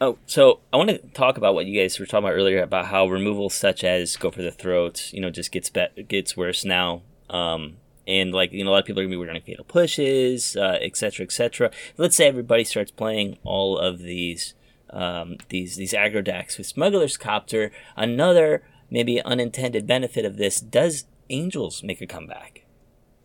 [0.00, 2.86] Oh, so I want to talk about what you guys were talking about earlier about
[2.86, 6.64] how removal such as go for the throat, you know, just gets bet gets worse
[6.64, 7.02] now.
[7.30, 7.76] Um,
[8.08, 10.78] and like you know, a lot of people are gonna be running fatal pushes, uh,
[10.80, 11.70] et cetera, et.
[11.96, 14.54] Let's say everybody starts playing all of these
[14.94, 17.70] um, these these aggro decks with Smuggler's Copter.
[17.96, 22.64] Another maybe unintended benefit of this does Angels make a comeback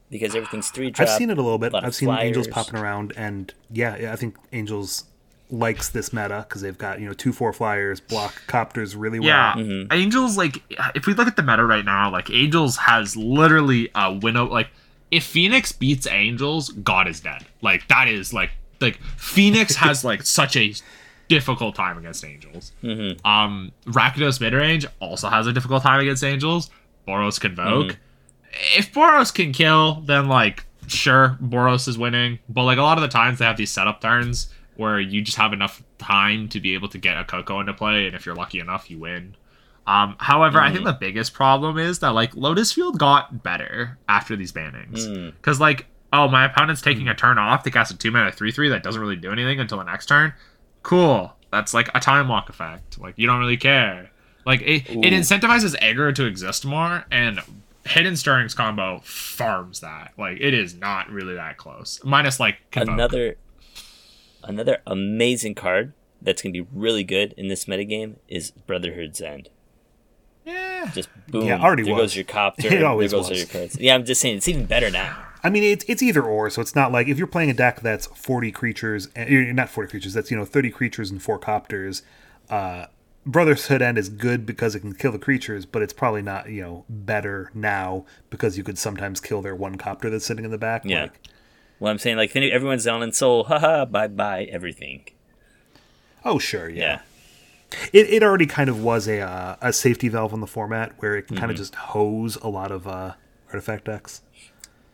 [0.10, 1.08] because everything's three drop.
[1.08, 1.72] I've seen it a little bit.
[1.74, 5.06] lot of I've seen Angels popping around, and yeah, yeah, I think Angels
[5.52, 9.28] likes this meta because they've got you know two four flyers, block copters really well.
[9.28, 9.92] Yeah, Mhm.
[9.94, 10.62] Angels like
[10.96, 14.46] if we look at the meta right now, like Angels has literally a winnow.
[14.46, 14.70] Like
[15.12, 17.46] if Phoenix beats Angels, God is dead.
[17.62, 20.74] Like that is like like Phoenix has like such a
[21.30, 22.74] difficult time against Angels.
[22.84, 23.24] Mhm.
[23.26, 26.70] Um, Rakdos midrange also has a difficult time against Angels.
[27.08, 27.98] Boros Convoke.
[28.76, 32.40] If Boros can kill, then like sure, Boros is winning.
[32.50, 35.38] But like a lot of the times they have these setup turns where you just
[35.38, 38.36] have enough time to be able to get a Coco into play, and if you're
[38.36, 39.36] lucky enough, you win.
[39.86, 44.36] Um, however, I think the biggest problem is that like Lotus Field got better after
[44.36, 45.34] these bannings Mm.
[45.36, 48.52] because like oh my opponent's taking a turn off to cast a two mana three
[48.52, 50.34] three that doesn't really do anything until the next turn.
[50.84, 53.00] Cool, that's like a time walk effect.
[53.00, 54.12] Like you don't really care.
[54.46, 57.40] Like it, it incentivizes aggro to exist more, and
[57.86, 60.14] Hidden Strings combo farms that.
[60.18, 62.00] Like it is not really that close.
[62.04, 62.94] Minus like Convoke.
[62.94, 63.36] another
[64.44, 69.50] another amazing card that's gonna be really good in this metagame is Brotherhood's End.
[70.46, 70.90] Yeah.
[70.94, 71.46] Just boom.
[71.46, 72.02] Yeah, already there was.
[72.04, 72.68] goes your copter.
[72.74, 73.38] It always there goes was.
[73.40, 73.78] your cards.
[73.80, 75.26] Yeah, I'm just saying it's even better now.
[75.44, 76.50] I mean, it's it's either or.
[76.50, 79.90] So it's not like if you're playing a deck that's 40 creatures, eh, not 40
[79.90, 80.14] creatures.
[80.14, 82.02] That's you know 30 creatures and four copters.
[82.50, 82.86] Uh,
[83.26, 86.62] Brotherhood End is good because it can kill the creatures, but it's probably not you
[86.62, 90.58] know better now because you could sometimes kill their one copter that's sitting in the
[90.58, 90.84] back.
[90.86, 91.04] Yeah.
[91.04, 91.20] Like,
[91.80, 95.06] Well, I'm saying like if everyone's down in soul, haha, bye bye everything.
[96.26, 96.80] oh sure, yeah.
[96.82, 97.00] Yeah.
[97.94, 101.16] It, it already kind of was a uh, a safety valve on the format where
[101.16, 101.40] it can Mm-hmm.
[101.42, 103.14] kind of just hose a lot of uh,
[103.50, 104.22] artifact decks.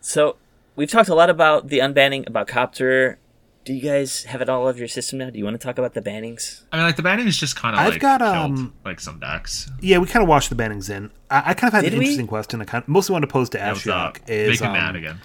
[0.06, 0.36] So
[0.76, 3.18] we've talked a lot about the unbanning, about copter.
[3.64, 5.30] Do you guys have it all of your system now?
[5.30, 6.62] Do you want to talk about the bannings?
[6.70, 9.00] I mean, like the banning is just kind of I've like got, killed, um, like
[9.00, 9.68] some decks.
[9.80, 11.10] Yeah, we kind of watched the bannings in.
[11.28, 12.04] I, I kind of had Did an we?
[12.04, 12.62] interesting question.
[12.62, 14.18] I kind of, mostly wanted to pose to What's up?
[14.18, 14.28] Ashiok.
[14.28, 15.20] Is Make him mad um, again.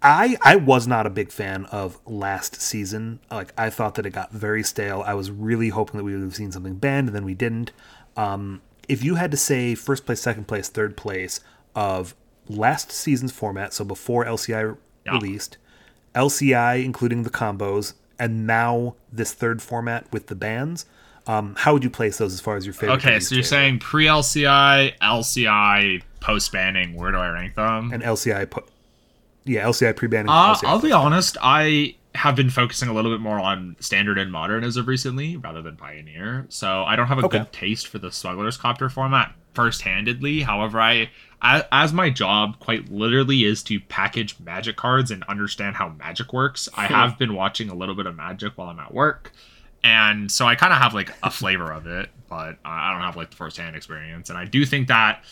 [0.00, 3.18] I I was not a big fan of last season.
[3.32, 5.02] Like I thought that it got very stale.
[5.04, 7.72] I was really hoping that we would have seen something banned, and then we didn't.
[8.16, 11.40] Um, if you had to say first place, second place, third place
[11.74, 12.14] of
[12.48, 15.12] last season's format, so before LCI Yeah.
[15.12, 15.56] released,
[16.14, 20.86] LCI including the combos, and now this third format with the bans,
[21.26, 22.96] um, how would you place those as far as your favorite?
[23.04, 26.94] Okay, so you're saying pre LCI, LCI, post banning.
[26.94, 27.92] Where do I rank them?
[27.92, 28.64] and LCI, po-
[29.44, 30.28] yeah, LCI pre-banning.
[30.28, 31.36] Uh, LCI I'll be honest.
[31.40, 35.36] I have been focusing a little bit more on standard and modern as of recently,
[35.36, 36.46] rather than pioneer.
[36.48, 37.38] So I don't have a Okay.
[37.38, 40.42] good taste for the Smuggler's Copter format first-handedly.
[40.42, 41.10] However, I,
[41.42, 46.32] as, as my job quite literally is to package Magic cards and understand how Magic
[46.32, 46.68] works.
[46.76, 49.32] I have been watching a little bit of Magic while I'm at work,
[49.82, 53.16] and so I kind of have like a flavor of it, but I don't have
[53.16, 54.30] like the first-hand experience.
[54.30, 55.24] And I do think that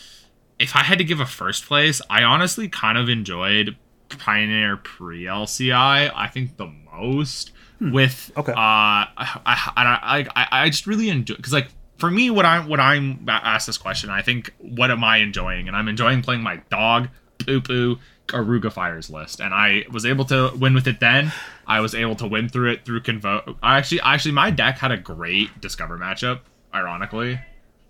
[0.59, 3.75] if I had to give a first place, I honestly kind of enjoyed
[4.09, 6.11] Pioneer pre LCI.
[6.15, 7.51] I think the most
[7.81, 8.53] with Okay.
[8.53, 11.67] uh I I I, I just really enjoy because like
[11.97, 15.67] for me what I'm what I'm asked this question I think what am I enjoying?
[15.67, 19.39] And I'm enjoying playing my dog poo poo Keruga Fires list.
[19.39, 21.31] And I was able to win with it then.
[21.67, 24.91] I was able to win through it through convoke I actually actually my deck had
[24.91, 26.41] a great discover matchup
[26.73, 27.39] ironically.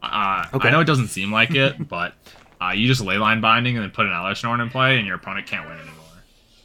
[0.04, 0.68] Uh, Okay.
[0.68, 2.14] I know it doesn't seem like it but
[2.62, 5.16] uh, you just Leyline Binding and then put an Elesh Norn in play and your
[5.18, 5.95] opponent can't win anymore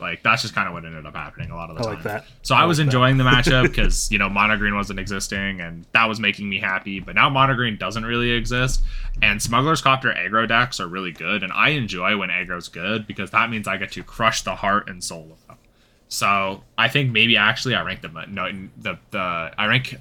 [0.00, 1.94] Like that's just kind of what ended up happening a lot of the I time.
[1.94, 2.24] like that.
[2.42, 2.88] So I, I was like that.
[2.88, 6.58] enjoying the matchup because you know mono green wasn't existing, and that was making me
[6.58, 7.00] happy.
[7.00, 8.82] But now mono green doesn't really exist,
[9.22, 13.30] and Smuggler's Copter aggro decks are really good, and I enjoy when aggro's good because
[13.30, 15.56] that means I get to crush the heart and soul of them.
[16.08, 19.96] So I think maybe actually I rank the no the the I rank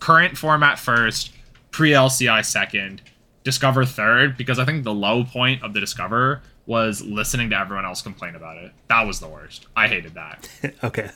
[0.00, 1.32] current format first,
[1.70, 3.02] pre LCI second,
[3.44, 7.86] Discover third because I think the low point of the Discover was listening to everyone
[7.86, 8.72] else complain about it.
[8.88, 9.66] That was the worst.
[9.74, 10.50] I hated that.
[10.84, 11.10] okay.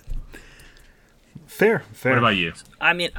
[1.46, 2.12] Fair, fair.
[2.12, 2.54] What about you?
[2.80, 3.10] I mean,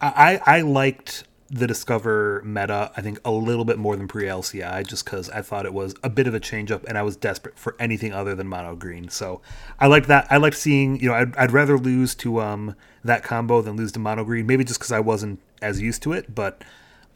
[0.00, 4.86] I, I liked the Discover meta, I think, a little bit more than pre LCI,
[4.86, 7.16] just because I thought it was a bit of a change up and I was
[7.16, 9.08] desperate for anything other than mono green.
[9.08, 9.40] So
[9.80, 10.28] I liked that.
[10.30, 13.90] I liked seeing, you know, I'd, I'd rather lose to um that combo than lose
[13.92, 16.36] to mono green, maybe just because I wasn't as used to it.
[16.36, 16.62] But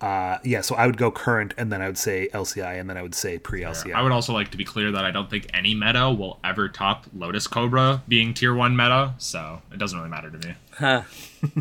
[0.05, 2.99] uh, yeah, so I would go current and then I would say LCI and then
[2.99, 3.95] I would say pre LCI.
[3.95, 6.69] I would also like to be clear that I don't think any meta will ever
[6.69, 10.55] top Lotus Cobra being tier one meta, so it doesn't really matter to me.
[10.73, 11.03] huh,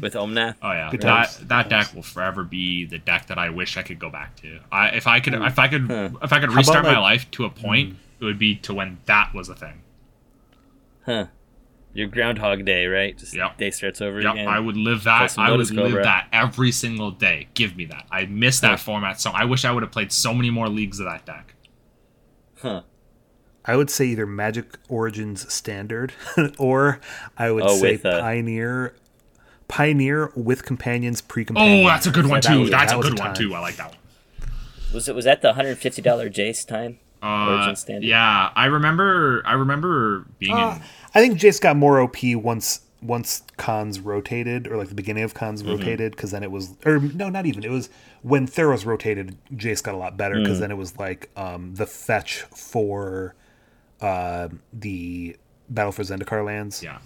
[0.01, 0.55] with Omnath.
[0.61, 1.47] Oh yeah, Good that times.
[1.47, 4.59] that deck will forever be the deck that I wish I could go back to.
[4.71, 7.31] I if I could if I could if I could about, restart my like- life
[7.31, 9.81] to a point, it would be to when that was a thing.
[11.05, 11.27] Huh.
[11.95, 13.15] Your Groundhog Day, right?
[13.17, 13.57] Just Yep.
[13.57, 14.47] day starts over Yep, again.
[14.47, 15.37] I would live that.
[15.37, 17.47] I would Lotus live that every single day.
[17.53, 18.05] Give me that.
[18.11, 18.77] I miss that Huh.
[18.77, 21.53] format so I wish I would have played so many more leagues of that deck.
[22.61, 22.81] Huh.
[23.65, 26.13] I would say either Magic Origins Standard
[26.57, 26.99] or
[27.37, 28.95] I would Oh, say with, uh, Pioneer.
[29.67, 31.85] Pioneer with companions pre companions.
[31.85, 32.61] Oh, that's a good one That too.
[32.61, 33.53] was- That's that a was good one too.
[33.55, 33.97] I like that one.
[34.93, 36.99] Was it was that the hundred fifty dollar Jace time?
[37.21, 38.07] Uh, Origin Standard?
[38.07, 39.41] yeah, I remember.
[39.45, 40.81] I remember being Uh, in.
[41.15, 45.33] I think Jace got more OP once once Khans rotated, or like the beginning of
[45.33, 47.63] Khans rotated, because then it was, or no, not even.
[47.63, 47.89] It was
[48.21, 49.37] when Theros rotated.
[49.53, 53.35] Jace got a lot better because then it was like um, the fetch for
[54.01, 55.35] uh, the
[55.69, 56.81] Battle for Zendikar lands.
[56.81, 56.99] Yeah.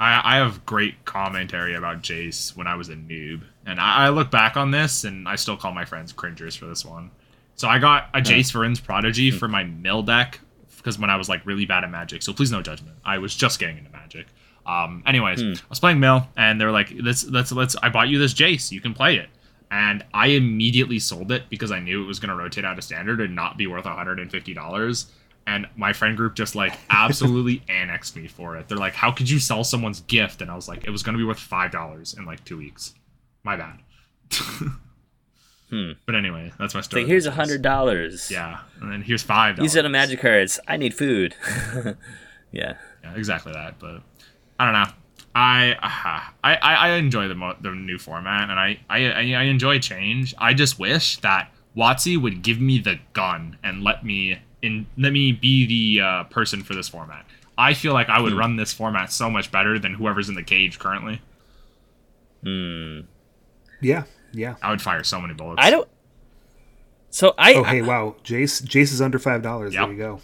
[0.00, 3.42] I, I have great commentary about Jace when I was a noob.
[3.66, 6.66] And I, I look back on this and I still call my friends cringers for
[6.66, 7.10] this one.
[7.54, 10.40] So I got a Jace Vryn's Prodigy for my mill deck
[10.82, 12.22] because when I was like really bad at Magic.
[12.22, 12.96] So please no judgment.
[13.04, 14.26] I was just getting into Magic.
[14.66, 18.08] Um, anyways, I was playing mill and they were like, let's let's let's I bought
[18.08, 19.28] you this Jace, you can play it.
[19.70, 23.20] And I immediately sold it because I knew it was gonna rotate out of standard
[23.20, 25.06] and not be worth $150
[25.46, 28.68] and my friend group just like absolutely annexed me for it.
[28.68, 31.14] They're like, "How could you sell someone's gift?" And I was like, "It was going
[31.14, 32.94] to be worth five dollars in like two weeks."
[33.42, 33.80] My bad.
[35.72, 35.92] Hmm.
[36.04, 37.02] But anyway, that's my story.
[37.02, 38.30] Like here's a hundred dollars.
[38.30, 39.72] Yeah, and then here's five dollars.
[39.72, 40.60] Use it on magic cards.
[40.68, 41.34] I need food.
[42.52, 42.74] yeah.
[43.02, 43.78] Yeah, exactly that.
[43.78, 44.02] But
[44.60, 44.92] I don't know.
[45.34, 49.20] I uh, I, I I enjoy the mo- the new format, and I, I I
[49.20, 50.34] I enjoy change.
[50.36, 55.14] I just wish that WotC would give me the gun and let me in let
[55.14, 57.24] me be the uh, person for this format.
[57.56, 60.42] I feel like I would run this format so much better than whoever's in the
[60.42, 61.22] cage currently.
[62.42, 63.00] Hmm.
[63.80, 64.56] Yeah, yeah.
[64.62, 65.62] I would fire so many bullets.
[65.62, 65.88] I don't.
[67.10, 67.54] So I.
[67.54, 68.16] Oh, hey, wow.
[68.24, 69.74] Jace Jace is under five dollars.
[69.74, 69.82] Yep.
[69.84, 70.20] There you go.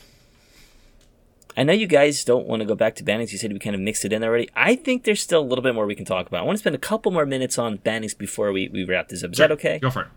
[1.58, 3.32] I know you guys don't want to go back to bannings.
[3.32, 4.48] You said we kind of mixed it in already.
[4.54, 6.42] I think there's still a little bit more we can talk about.
[6.42, 9.24] I want to spend a couple more minutes on bannings before we, we wrap this
[9.24, 9.32] up.
[9.32, 9.80] Is that okay?
[9.80, 10.08] Go for it.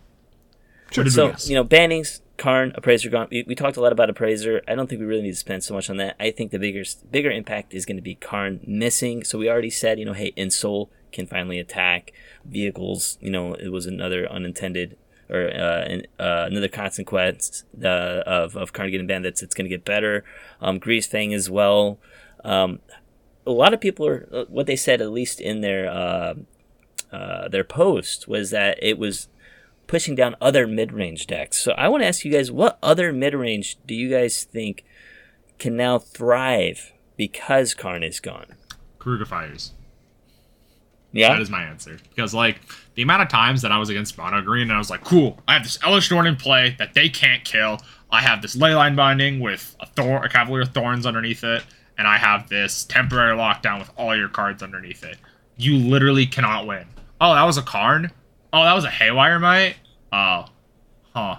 [0.92, 1.04] Sure.
[1.04, 3.28] What did we So you know, bannings, Karn, Appraiser gone.
[3.32, 4.62] We, we talked a lot about Appraiser.
[4.68, 6.16] I don't think we really need to spend so much on that.
[6.20, 9.24] I think the bigger bigger impact is going to be Karn missing.
[9.24, 12.12] So we already said, you know, hey, Ensoul can finally attack
[12.46, 13.18] vehicles.
[13.22, 14.98] You know, it was another unintended
[15.30, 17.88] or uh, uh, another consequence uh,
[18.26, 19.26] of of getting banned.
[19.26, 20.24] That's it's going to get better.
[20.60, 22.00] Um, Greasefang as well.
[22.44, 22.80] Um,
[23.46, 26.34] a lot of people are uh, what they said at least in their uh,
[27.12, 29.28] uh, their post was that it was
[29.88, 31.58] pushing down other mid-range decks.
[31.62, 34.86] So I want to ask you guys, what other mid-range do you guys think
[35.60, 38.56] can now thrive because Karn is gone?
[39.00, 39.74] Keruga fires.
[41.14, 41.98] Yeah, That is my answer.
[42.10, 42.62] Because like
[42.96, 45.40] the amount of times that I was against mono green and I was like, cool,
[45.48, 47.80] I have this Elesh Norn in play that they can't kill.
[48.10, 51.64] I have this Leyline binding with a Thor a Cavalier Thorns underneath it,
[51.98, 55.18] and I have this temporary lockdown with all your cards underneath it.
[55.58, 56.86] You literally cannot win.
[57.20, 58.12] Oh, that was a Karn?
[58.52, 59.76] Oh, that was a Haywire Mite?
[60.12, 60.46] Oh.
[61.14, 61.38] Huh.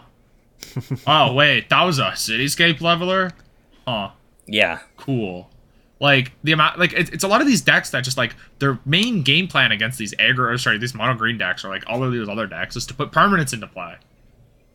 [1.06, 3.32] oh wait, that was a cityscape leveler?
[3.86, 4.10] Huh
[4.46, 5.50] yeah, cool.
[6.03, 8.76] Like the amount, like it's, it's a lot of these decks that just like their
[8.84, 12.03] main game plan against these aggro, or sorry, these mono green decks or like all
[12.03, 13.94] of these other decks is to put permanents into play.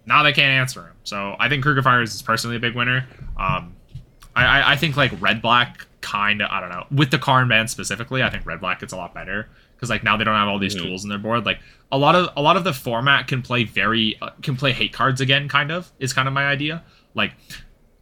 [0.05, 3.05] Now they can't answer them, so I think Keruga Fires is personally a big winner.
[3.37, 3.75] Um,
[4.37, 7.49] I I, I think like red black kind of I don't know with the Karn
[7.49, 8.23] band specifically.
[8.23, 10.59] I think red black gets a lot better because like now they don't have all
[10.59, 10.83] these Mhm.
[10.83, 11.45] tools in their board.
[11.45, 11.59] Like
[11.91, 14.93] a lot of a lot of the format can play very uh, can play hate
[14.93, 15.49] cards again.
[15.49, 16.83] Kind of is kind of my idea.
[17.15, 17.33] Like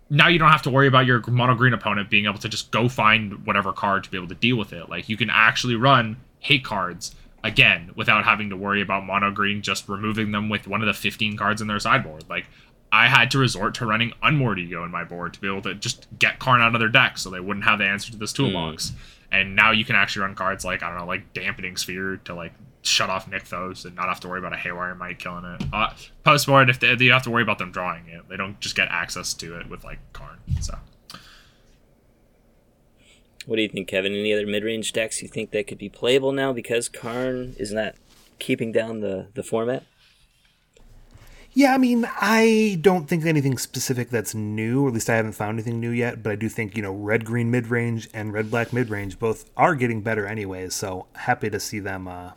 [0.09, 2.71] now you don't have to worry about your mono green opponent being able to just
[2.71, 4.89] go find whatever card to be able to deal with it.
[4.89, 9.61] Like you can actually run hate cards again without having to worry about mono green
[9.61, 12.25] just removing them with one of the 15 cards in their sideboard.
[12.29, 12.47] Like
[12.91, 15.75] I had to resort to running Unmoored Ego in my board to be able to
[15.75, 18.31] just get Karn out of their deck so they wouldn't have the answer to this
[18.31, 18.91] toolbox.
[18.91, 18.95] Mm.
[19.31, 22.35] And now you can actually run cards like, I don't know, like Dampening Sphere to
[22.35, 22.53] like
[22.86, 25.63] shut off Nykthos and not have to worry about a Haywire Mite killing it.
[25.73, 25.89] Uh,
[26.23, 28.75] post board, if they, you have to worry about them drawing it, they don't just
[28.75, 30.39] get access to it with like Karn.
[30.61, 30.77] So.
[33.45, 34.13] What do you think, Kevin?
[34.13, 37.95] Any other mid-range decks you think that could be playable now because Karn is not
[38.39, 39.83] keeping down the the format?
[41.57, 45.33] Yeah, I mean, I don't think anything specific that's new, or at least I haven't
[45.33, 48.33] found anything new yet, but I do think, you know, red green mid range and
[48.33, 52.09] red black mid range both are getting better anyways, so happy to see them.
[52.09, 52.31] Uh,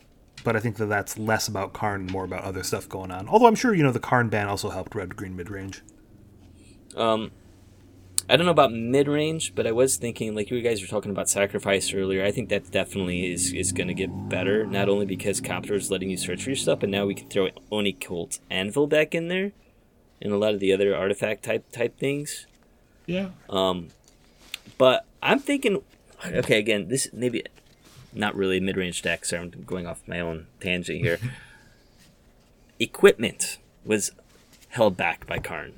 [0.48, 3.28] but I think that that's less about Karn and more about other stuff going on.
[3.28, 5.82] Although I'm sure, you know, the Karn ban also helped red green mid range.
[6.96, 7.32] Um,
[8.30, 11.10] I don't know about mid range, but I was thinking, like you guys were talking
[11.10, 12.24] about sacrifice earlier.
[12.24, 14.64] I think that definitely is is going to get better.
[14.64, 17.28] Not only because Copter is letting you search for your stuff, but now we can
[17.28, 19.52] throw Oni Cult Anvil back in there,
[20.22, 22.46] and a lot of the other artifact type type things.
[23.04, 23.32] Yeah.
[23.50, 23.88] Um,
[24.78, 25.82] but I'm thinking,
[26.24, 27.44] okay, again, this maybe
[28.12, 29.24] not really mid range deck.
[29.24, 31.18] So I'm going off my own tangent here.
[32.80, 34.12] Equipment was
[34.70, 35.72] held back by Karn.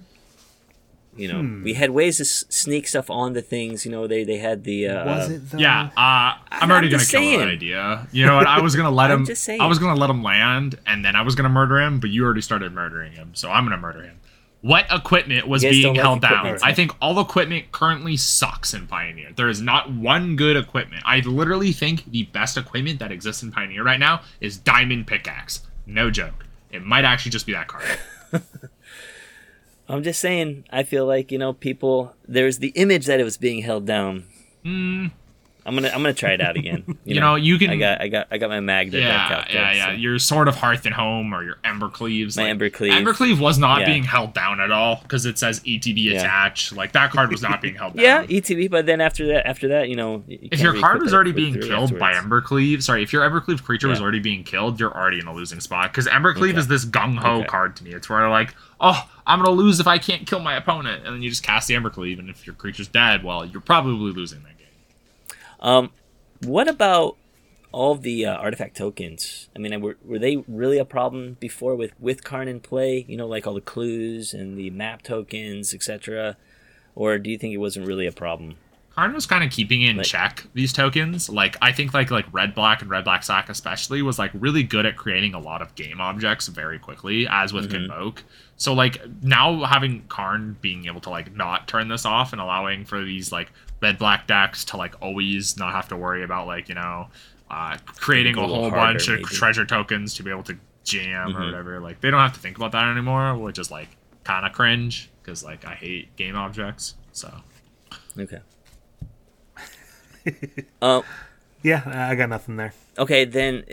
[1.16, 1.64] You know, hmm.
[1.64, 3.84] we had ways to s- sneak stuff on the things.
[3.84, 4.88] You know, they they had the.
[4.88, 5.50] Uh, was it?
[5.50, 5.58] Though?
[5.58, 7.30] Yeah, uh, I'm, I'm already gonna saying.
[7.30, 8.06] kill that idea.
[8.12, 8.46] You know what?
[8.46, 9.26] I was gonna let him.
[9.60, 11.98] I was gonna let him land, and then I was gonna murder him.
[11.98, 14.19] But you already started murdering him, so I'm gonna murder him.
[14.62, 16.58] What equipment was being held like down?
[16.62, 19.32] I think all equipment currently sucks in Pioneer.
[19.34, 21.02] There is not one good equipment.
[21.06, 25.66] I literally think the best equipment that exists in Pioneer right now is Diamond Pickaxe.
[25.86, 26.44] No joke.
[26.70, 27.98] It might actually just be that card.
[29.88, 30.64] I'm just saying.
[30.70, 32.14] I feel like you know people.
[32.28, 34.24] There's the image that it was being held down.
[34.64, 35.10] Mm.
[35.66, 36.84] I'm gonna I'm gonna try it out again.
[37.04, 37.70] You, you know, know, you can.
[37.70, 39.54] I got I got I got my Magda yeah, there.
[39.54, 39.86] Yeah, yeah.
[39.86, 39.92] So.
[39.92, 42.36] Your Sword of Hearth and Home or your Embercleaves.
[42.36, 42.90] My like, Embercleave.
[42.90, 43.86] Embercleave was not yeah.
[43.86, 46.20] being held down at all because it says ETB yeah.
[46.20, 46.72] attached.
[46.72, 48.04] Like that card was not being held down.
[48.04, 48.70] yeah, ETB.
[48.70, 51.58] But then after that, after that, you know, you if your card was already being
[51.58, 53.92] killed by Embercleave, sorry, if your Embercleave creature yeah.
[53.92, 55.90] was already being killed, you're already in a losing spot.
[55.90, 56.58] Because Embercleave okay.
[56.58, 57.46] is this gung ho okay.
[57.46, 57.92] card to me.
[57.92, 61.22] It's where like, oh, I'm gonna lose if I can't kill my opponent, and then
[61.22, 64.50] you just cast the Embercleave, and if your creature's dead, well, you're probably losing that.
[65.60, 65.90] Um,
[66.42, 67.16] what about
[67.72, 69.48] all the uh, artifact tokens?
[69.54, 73.04] I mean, were, were they really a problem before with with Karn in play?
[73.08, 76.36] You know, like all the clues and the map tokens, etc.
[76.94, 78.56] Or do you think it wasn't really a problem?
[78.94, 81.30] Karn was kind of keeping in like, check these tokens.
[81.30, 84.62] Like I think like like red black and red black sack especially was like really
[84.62, 87.86] good at creating a lot of game objects very quickly, as with mm-hmm.
[87.86, 88.24] Convoke.
[88.56, 92.84] So like now having Karn being able to like not turn this off and allowing
[92.84, 96.68] for these like red black decks to like always not have to worry about like
[96.68, 97.08] you know
[97.50, 99.22] uh, creating a, a whole harder, bunch maybe.
[99.22, 101.42] of treasure tokens to be able to jam mm-hmm.
[101.42, 101.80] or whatever.
[101.80, 103.88] Like they don't have to think about that anymore, which is like
[104.24, 106.94] kind of cringe because like I hate game objects.
[107.12, 107.32] So
[108.18, 108.40] okay.
[110.82, 111.02] um,
[111.62, 112.74] yeah, I got nothing there.
[112.98, 113.64] Okay, then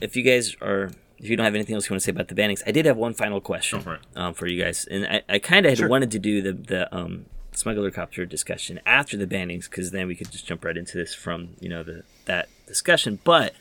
[0.00, 2.28] if you guys are if you don't have anything else you want to say about
[2.28, 5.22] the bannings, I did have one final question for, um, for you guys, and I,
[5.28, 5.88] I kind of had sure.
[5.88, 10.16] wanted to do the the um, smuggler copter discussion after the bannings because then we
[10.16, 13.18] could just jump right into this from you know the that discussion.
[13.24, 13.54] But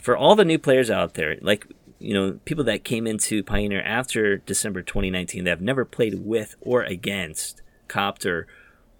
[0.00, 1.66] for all the new players out there, like
[1.98, 6.56] you know people that came into Pioneer after December 2019 that have never played with
[6.60, 8.46] or against copter,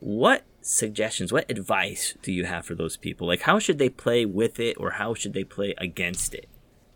[0.01, 3.27] what suggestions, what advice do you have for those people?
[3.27, 6.49] Like how should they play with it or how should they play against it?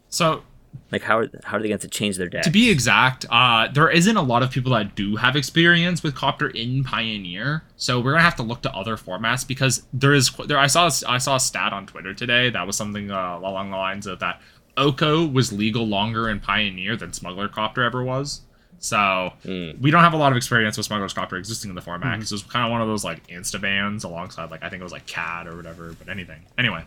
[0.09, 0.43] So
[0.91, 2.43] like how are how are they going to change their deck?
[2.43, 6.15] To be exact, uh, there isn't a lot of people that do have experience with
[6.15, 10.31] Copter in Pioneer, so we're gonna have to look to other formats because there is
[10.47, 10.59] there.
[10.59, 13.77] I saw I saw a stat on Twitter today that was something uh, along the
[13.77, 14.41] lines of that
[14.77, 18.43] Oko was legal longer in Pioneer than Smuggler Copter ever was.
[18.79, 19.81] So mm.
[19.81, 22.31] we don't have a lot of experience with Smuggler's Copter existing in the format because
[22.31, 22.33] mm.
[22.33, 24.85] it was kind of one of those like insta bans alongside like I think it
[24.85, 26.43] was like CAD or whatever, but anything.
[26.59, 26.85] Anyway,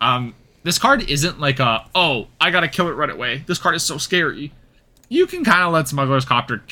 [0.00, 3.44] um, this card isn't like a, oh, I gotta kill it right away.
[3.46, 4.52] This card is so scary.
[5.10, 6.62] You can kind of let Smuggler's Copter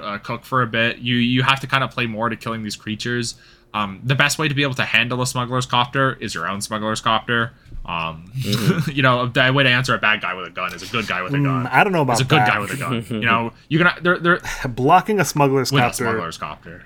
[0.00, 0.98] uh, cook for a bit.
[0.98, 3.34] You you have to kind of play more to killing these creatures.
[3.72, 6.60] Um, the best way to be able to handle a Smuggler's Copter is your own
[6.60, 7.52] Smuggler's Copter.
[7.86, 8.90] Um, mm-hmm.
[8.94, 11.06] you know, the way to answer a bad guy with a gun is a good
[11.06, 11.64] guy with a gun.
[11.64, 13.06] Mm, I don't know about is a good guy with a gun.
[13.10, 16.04] you know, you can they're, they're blocking a Smuggler's with Copter.
[16.04, 16.84] A smuggler's Copter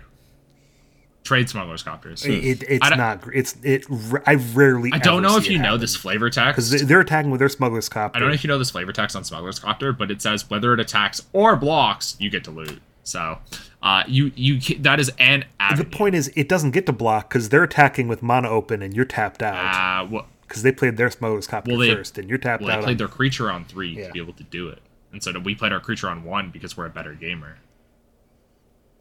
[1.24, 2.24] trade smugglers copters.
[2.24, 3.24] It, it's not.
[3.34, 3.86] It's it.
[4.26, 4.90] I rarely.
[4.92, 7.88] I don't know if you know this flavor text because they're attacking with their smugglers
[7.88, 8.16] copter.
[8.16, 10.48] I don't know if you know this flavor text on smugglers copter, but it says
[10.48, 12.80] whether it attacks or blocks, you get to loot.
[13.06, 13.38] So,
[13.82, 15.84] Uh, you you ca- that is an avenue.
[15.90, 18.94] The point is, it doesn't get to block because they're attacking with mana open and
[18.94, 22.28] you're tapped out Uh, well, because they played their Smuggler's Copter Well, they- first and
[22.28, 24.06] you're tapped well, they played on- their creature on three Yeah.
[24.06, 24.80] to be able to do it,
[25.12, 27.58] and so we played our creature on one because we're a better gamer.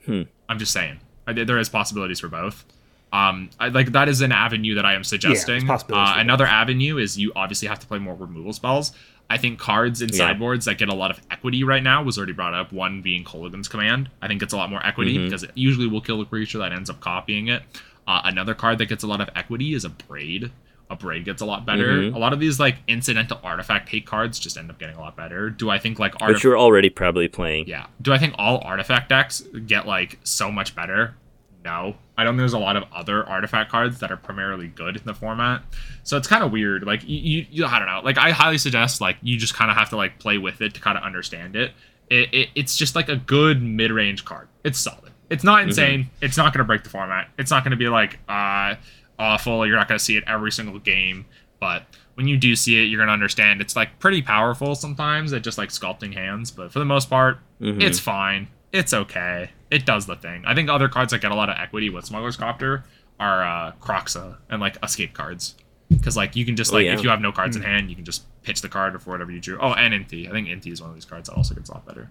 [0.05, 0.23] Hmm.
[0.49, 2.65] I'm just saying, I, there is possibilities for both.
[3.11, 5.67] Um, I, like that is an avenue that I am suggesting.
[5.67, 8.91] possibilities uh, another avenue is you obviously have to play more removal spells.
[9.29, 10.17] I think cards in Yeah.
[10.17, 12.71] sideboards that get a lot of equity right now was already brought up.
[12.73, 14.09] One being Kolaghan's Command.
[14.21, 15.25] I think it's a lot more equity Mhm.
[15.25, 17.63] because it usually will kill the creature that ends up copying it.
[18.07, 20.49] Uh, another card that gets a lot of equity is Abrade.
[20.89, 21.97] Abrade gets a lot better.
[21.97, 22.15] Mhm.
[22.15, 25.15] A lot of these like incidental artifact hate cards just end up getting a lot
[25.15, 25.49] better.
[25.49, 27.67] Do I think like Which you're already probably playing.
[27.67, 27.87] Yeah.
[28.01, 31.15] Do I think all artifact decks get like so much better?
[31.63, 31.95] No.
[32.17, 35.03] I don't think there's a lot of other artifact cards that are primarily good in
[35.05, 35.63] the format.
[36.03, 36.83] So it's kind of weird.
[36.83, 38.01] Like you, you, you I don't know.
[38.03, 40.73] Like I highly suggest like you just kind of have to like play with it
[40.75, 41.71] to kind of understand it.
[42.09, 42.49] It, it.
[42.53, 44.47] It's just like a good mid-range card.
[44.63, 45.11] It's solid.
[45.29, 46.11] It's not insane.
[46.21, 47.29] It's not going to break the format.
[47.39, 48.75] It's not going to be like uh
[49.19, 49.65] awful.
[49.65, 51.25] You're not going to see it every single game,
[51.59, 51.83] but
[52.15, 55.43] when you do see it, you're going to understand it's like pretty powerful sometimes at
[55.43, 57.81] just like sculpting hands, but for the most part, Mhm.
[57.81, 58.47] it's fine.
[58.71, 59.51] It's okay.
[59.71, 60.43] It does the thing.
[60.45, 62.83] I think other cards that get a lot of equity with Smuggler's Copter
[63.19, 65.55] are uh, Kroxa and like escape cards.
[65.89, 66.93] Because like you can just Oh, like yeah.
[66.93, 69.31] if you have no cards in hand, you can just pitch the card for whatever
[69.31, 69.59] you drew.
[69.61, 70.27] Oh, and Inti.
[70.27, 72.09] I think Inti is one of these cards that also gets a lot better.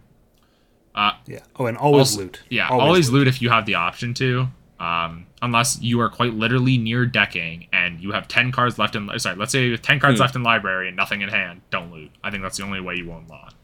[0.95, 1.41] Uh, yeah.
[1.59, 2.43] Oh, and always also- loot.
[2.49, 3.27] Yeah, always, loot.
[3.27, 4.49] if you have the option to.
[4.83, 9.09] Um, unless you are quite literally near decking and you have ten cards left in.
[9.21, 10.23] Sorry, let's say you have ten cards Hmm.
[10.23, 11.61] left in library and nothing in hand.
[11.71, 12.11] Don't loot.
[12.25, 13.55] I think that's the only way you won't lot.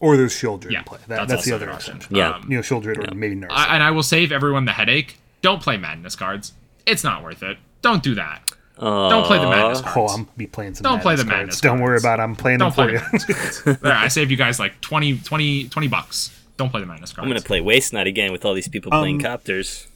[0.00, 0.98] Or there's Sheoldred Yeah, in play.
[1.06, 2.00] That, that's, the other an option.
[2.10, 2.30] Yeah.
[2.30, 3.50] Um, You know, Sheoldred or maybe Nurse.
[3.54, 5.18] I, and I will save everyone the headache.
[5.40, 6.52] Don't play madness cards.
[6.84, 7.58] It's not worth it.
[7.80, 8.42] Don't do that.
[8.78, 10.12] Don't play the madness cards.
[10.12, 10.82] oh, I'm be playing some.
[10.82, 11.36] Don't play the cards.
[11.36, 12.18] madness Don't worry about.
[12.18, 12.22] it.
[12.24, 13.28] I'm playing Don't them play for the you.
[13.28, 13.80] madness cards.
[13.82, 16.38] there, I saved you guys like 20, 20, 20 bucks.
[16.58, 17.24] Don't play the madness cards.
[17.24, 19.86] I'm gonna play Waste Not again with all these people playing Um, copters.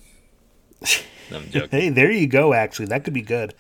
[1.31, 1.69] No, I'm joking.
[1.71, 2.53] hey, there you go.
[2.53, 3.55] Actually, that could be good.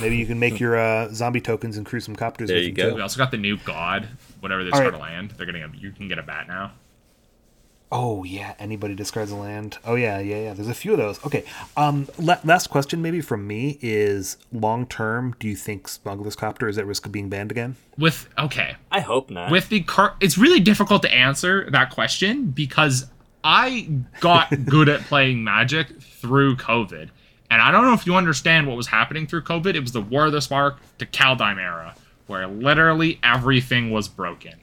[0.00, 2.48] Maybe you can make your uh, zombie tokens and crew some copters.
[2.48, 2.90] There with you go.
[2.90, 2.94] too.
[2.96, 4.08] We also got the new god.
[4.40, 5.00] whatever they All start right.
[5.00, 5.70] a land, they're getting a.
[5.76, 6.72] You can get a bat now.
[7.94, 9.76] Oh yeah, anybody discards a land.
[9.84, 10.54] Oh yeah, yeah, yeah.
[10.54, 11.22] There's a few of those.
[11.26, 11.44] Okay.
[11.76, 15.36] Um, la- last question maybe from me is long term.
[15.38, 17.76] Do you think Smuggler's Copter is at risk of being banned again?
[17.98, 19.50] With okay, I hope not.
[19.50, 23.10] with the car it's really difficult to answer that question because
[23.44, 23.88] i
[24.20, 27.08] got good at playing magic through covid
[27.50, 30.00] and i don't know if you understand what was happening through covid it was the
[30.00, 31.94] war of the spark to kaldheim era
[32.26, 34.54] where literally everything was broken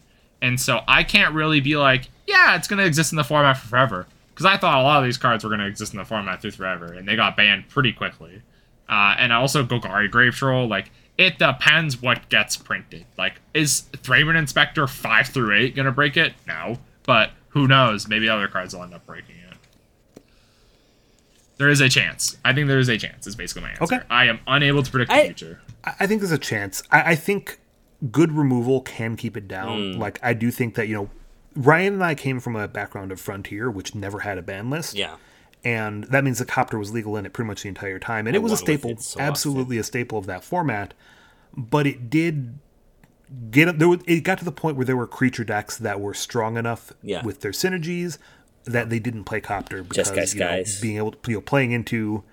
[0.42, 3.58] and so i can't really be like yeah it's going to exist in the format
[3.58, 6.00] for forever because i thought a lot of these cards were going to exist in
[6.00, 8.42] the format through forever and they got banned pretty quickly
[8.90, 10.68] uh, and also Golgari Grave Troll.
[10.68, 13.06] Like it depends what gets printed.
[13.18, 16.34] Like is Thraben Inspector five through eight gonna break it?
[16.48, 18.08] No, but who knows?
[18.08, 20.22] Maybe other cards will end up breaking it.
[21.58, 22.38] There is a chance.
[22.46, 23.28] I think there is a chance.
[23.28, 23.84] Is basically my answer.
[23.84, 24.00] Okay.
[24.10, 25.62] I am unable to predict the I- future.
[25.84, 26.84] I I think there's a chance.
[26.92, 27.60] I, I think
[28.12, 29.94] good removal can keep it down.
[29.94, 30.00] Hmm.
[30.00, 31.10] Like I do think that you know,
[31.56, 34.96] Ryan and I came from a background of Frontier, which never had a ban list.
[34.96, 35.16] yeah.
[35.66, 38.36] and that means the copter was legal in it pretty much the entire time, and
[38.36, 40.94] it was a staple, so absolutely a staple of that format.
[41.58, 42.60] But it did
[43.52, 43.88] get there.
[43.90, 46.92] Was, it got to the point where there were creature decks that were strong enough
[47.04, 47.24] Yeah.
[47.24, 48.18] with their synergies
[48.66, 51.72] that they didn't play copter because Jeskai you know, being able to you know playing
[51.72, 52.24] into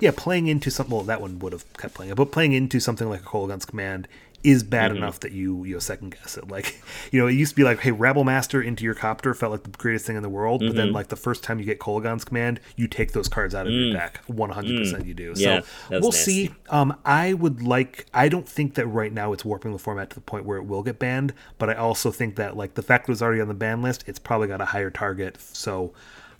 [0.00, 0.94] yeah playing into something.
[0.94, 3.64] Well, that one would have kept playing it, but playing into something like a Kolaghan's
[3.66, 4.08] Command
[4.44, 4.98] is bad Mm-hmm.
[4.98, 6.48] enough that you you know, second guess it.
[6.48, 6.80] Like
[7.12, 9.64] you know, it used to be like, hey, Rebel Master into your copter felt like
[9.64, 10.76] the greatest thing in the world, but Mm-hmm.
[10.76, 13.72] then like the first time you get Kolaghan's command, you take those cards out of
[13.72, 14.20] your deck.
[14.26, 15.32] One hundred percent, you do.
[15.32, 15.40] Mm.
[15.40, 16.46] Yeah, so we'll nasty.
[16.46, 16.54] see.
[16.70, 18.06] Um, I would like.
[18.14, 20.64] I don't think that right now it's warping the format to the point where it
[20.64, 23.48] will get banned, but I also think that like the fact that it's already on
[23.48, 25.40] the ban list, it's probably got a higher target.
[25.40, 25.92] So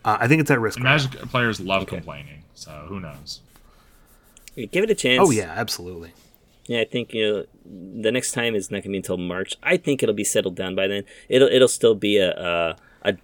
[0.04, 0.78] uh, I think it's at risk.
[0.78, 3.40] Magic players love complaining, so who knows?
[4.56, 5.20] Give it a chance.
[5.20, 6.12] Oh yeah, absolutely.
[6.68, 7.44] Yeah, I think you know
[8.00, 9.56] the next time is not gonna be until March.
[9.62, 11.04] I think it'll be settled down by then.
[11.28, 13.16] It'll it'll still be a a, a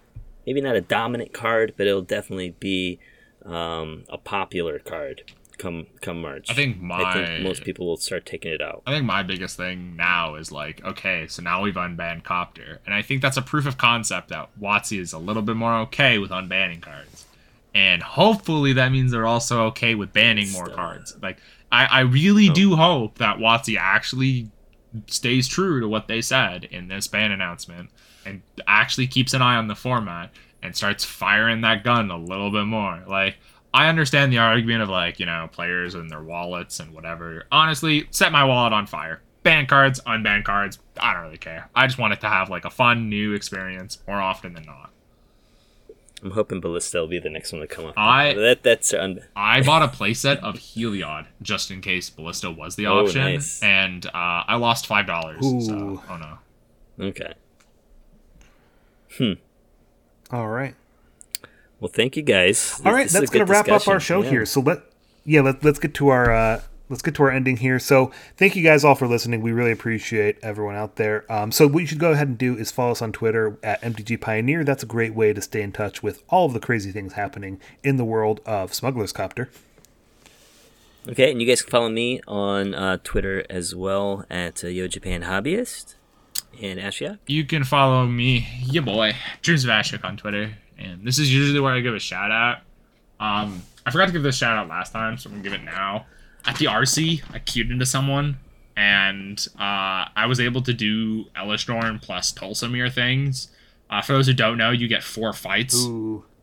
[0.45, 2.99] maybe not a dominant card, but it'll definitely be
[3.45, 6.49] um, a popular card come come March.
[6.49, 8.83] I think I my think most people will start taking it out.
[8.85, 12.79] I think my biggest thing now is like, okay, so now we've unbanned Copter.
[12.85, 15.75] And I think that's a proof of concept that WotC is a little bit more
[15.81, 17.25] okay with unbanning cards.
[17.73, 21.15] And hopefully that means they're also okay with banning more cards.
[21.21, 21.39] Like,
[21.75, 24.49] I, I really do hope that WotC actually
[25.07, 27.89] stays true to what they said in this ban announcement
[28.25, 30.31] and actually keeps an eye on the format
[30.63, 33.03] and starts firing that gun a little bit more.
[33.05, 33.35] Like,
[33.73, 37.45] I understand the argument of like, you know, players and their wallets and whatever.
[37.51, 39.21] Honestly, set my wallet on fire.
[39.43, 41.69] Ban cards, unban cards, I don't really care.
[41.75, 44.91] I just want it to have like a fun new experience more often than not.
[46.25, 47.93] I'm hoping Ballista will be the next one to come up.
[47.95, 52.75] I- that that's un- I bought a playset of Heliod just in case Ballista was
[52.75, 53.61] the Oh, option, nice.
[53.61, 54.11] and uh,
[54.47, 55.41] I lost five dollars.
[55.67, 56.17] So, oh
[56.97, 57.07] no.
[57.09, 57.33] okay.
[59.17, 59.33] Hmm.
[60.31, 60.73] All right.
[61.79, 62.81] Well, thank you guys.
[62.83, 64.29] All right, This is a that's going to wrap up our show Yeah.
[64.31, 64.45] here.
[64.47, 64.81] So let
[65.25, 67.79] yeah, let, let's get to our uh, let's get to our ending here.
[67.79, 69.41] So thank you guys all for listening.
[69.41, 71.29] We really appreciate everyone out there.
[71.31, 73.81] Um, so what you should go ahead and do is follow us on Twitter at
[73.81, 74.63] MTG Pioneer.
[74.63, 77.59] That's a great way to stay in touch with all of the crazy things happening
[77.83, 79.49] in the world of Smuggler's Copter.
[81.07, 84.87] Okay, and you guys can follow me on uh, Twitter as well at uh, Yo
[84.87, 85.95] Japan Hobbyist
[86.59, 87.19] and Ashia.
[87.27, 90.55] You can follow me, your boy, Dreams Vashik on Twitter.
[90.79, 92.57] And this is usually where I give a shout out.
[93.19, 95.63] Um, I forgot to give this shout out last time, so I'm gonna give it
[95.63, 96.05] now.
[96.47, 98.37] At the RC, I queued into someone,
[98.77, 103.49] and uh, I was able to do Ellistorm plus Tolsimir things.
[103.89, 105.85] Uh, for those who don't know, you get four fights.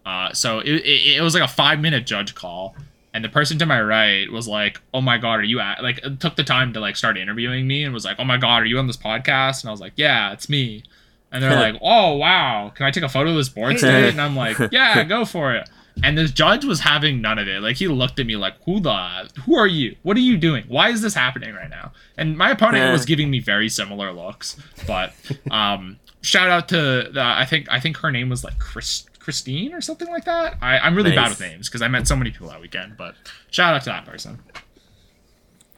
[0.05, 2.74] Uh, so it, it, it was like a five minute judge call,
[3.14, 6.00] and the person to my right was like, "Oh my god, are you at?" Like
[6.18, 8.66] took the time to like start interviewing me and was like, "Oh my god, are
[8.66, 10.82] you on this podcast?" And I was like, "Yeah, it's me."
[11.30, 14.20] And they're like, "Oh wow, can I take a photo of this board state?" And
[14.20, 15.68] I'm like, "Yeah, go for it."
[16.03, 17.61] And the judge was having none of it.
[17.61, 19.30] Like he looked at me like, "Who the?
[19.45, 19.97] Who are you?
[20.03, 20.64] What are you doing?
[20.68, 24.57] Why is this happening right now?" And my opponent was giving me very similar looks.
[24.86, 25.12] But
[25.51, 29.72] um, shout out to the, I think I think her name was like Chris, Christine
[29.74, 30.57] or something like that.
[30.61, 32.97] I, I'm really bad with names because I met so many people that weekend.
[32.97, 33.14] But
[33.51, 34.40] shout out to that person.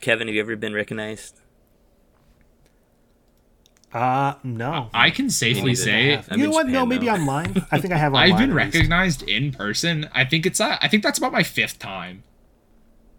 [0.00, 1.40] Kevin, have you ever been recognized?
[3.94, 4.90] Uh no.
[4.92, 5.76] I can safely neither.
[5.76, 6.66] say I'm you know what?
[6.66, 7.12] Japan, no, maybe though.
[7.12, 7.64] online.
[7.70, 8.32] I think I have online.
[8.34, 10.10] I've been recognized in person.
[10.12, 12.24] I think it's uh, I think that's about my fifth time.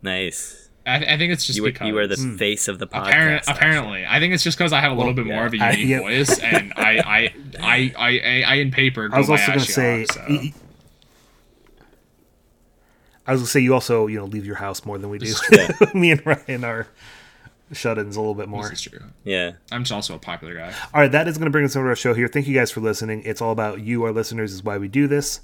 [0.02, 0.70] Nice.
[0.86, 3.08] I, I think it's just You were, because you were the face of the podcast.
[3.08, 3.54] Apparent, actually.
[3.54, 5.88] apparently, I think it's just because I have a little bit more of a unique
[5.88, 6.00] yeah.
[6.00, 9.10] voice, and I, I, I, I, I, I in paper.
[9.12, 10.06] I was go by also going to say.
[10.08, 10.22] Ashiok, so.
[10.30, 10.54] y-
[13.28, 15.18] I was going to say you also you know leave your house more than we
[15.18, 15.34] do.
[15.52, 15.72] Yeah.
[15.96, 16.88] Me and Ryan are
[17.72, 18.70] shut-ins a little bit more.
[18.70, 19.00] This is true.
[19.24, 19.54] Yeah.
[19.72, 20.74] I'm just also a popular guy.
[20.94, 22.28] All right, that is going to bring us over to our show here.
[22.28, 23.24] Thank you guys for listening.
[23.26, 25.42] It's all about you, our listeners, is why we do this.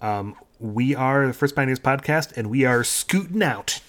[0.00, 3.80] Um, we are the First Pioneers podcast, and we are scooting out.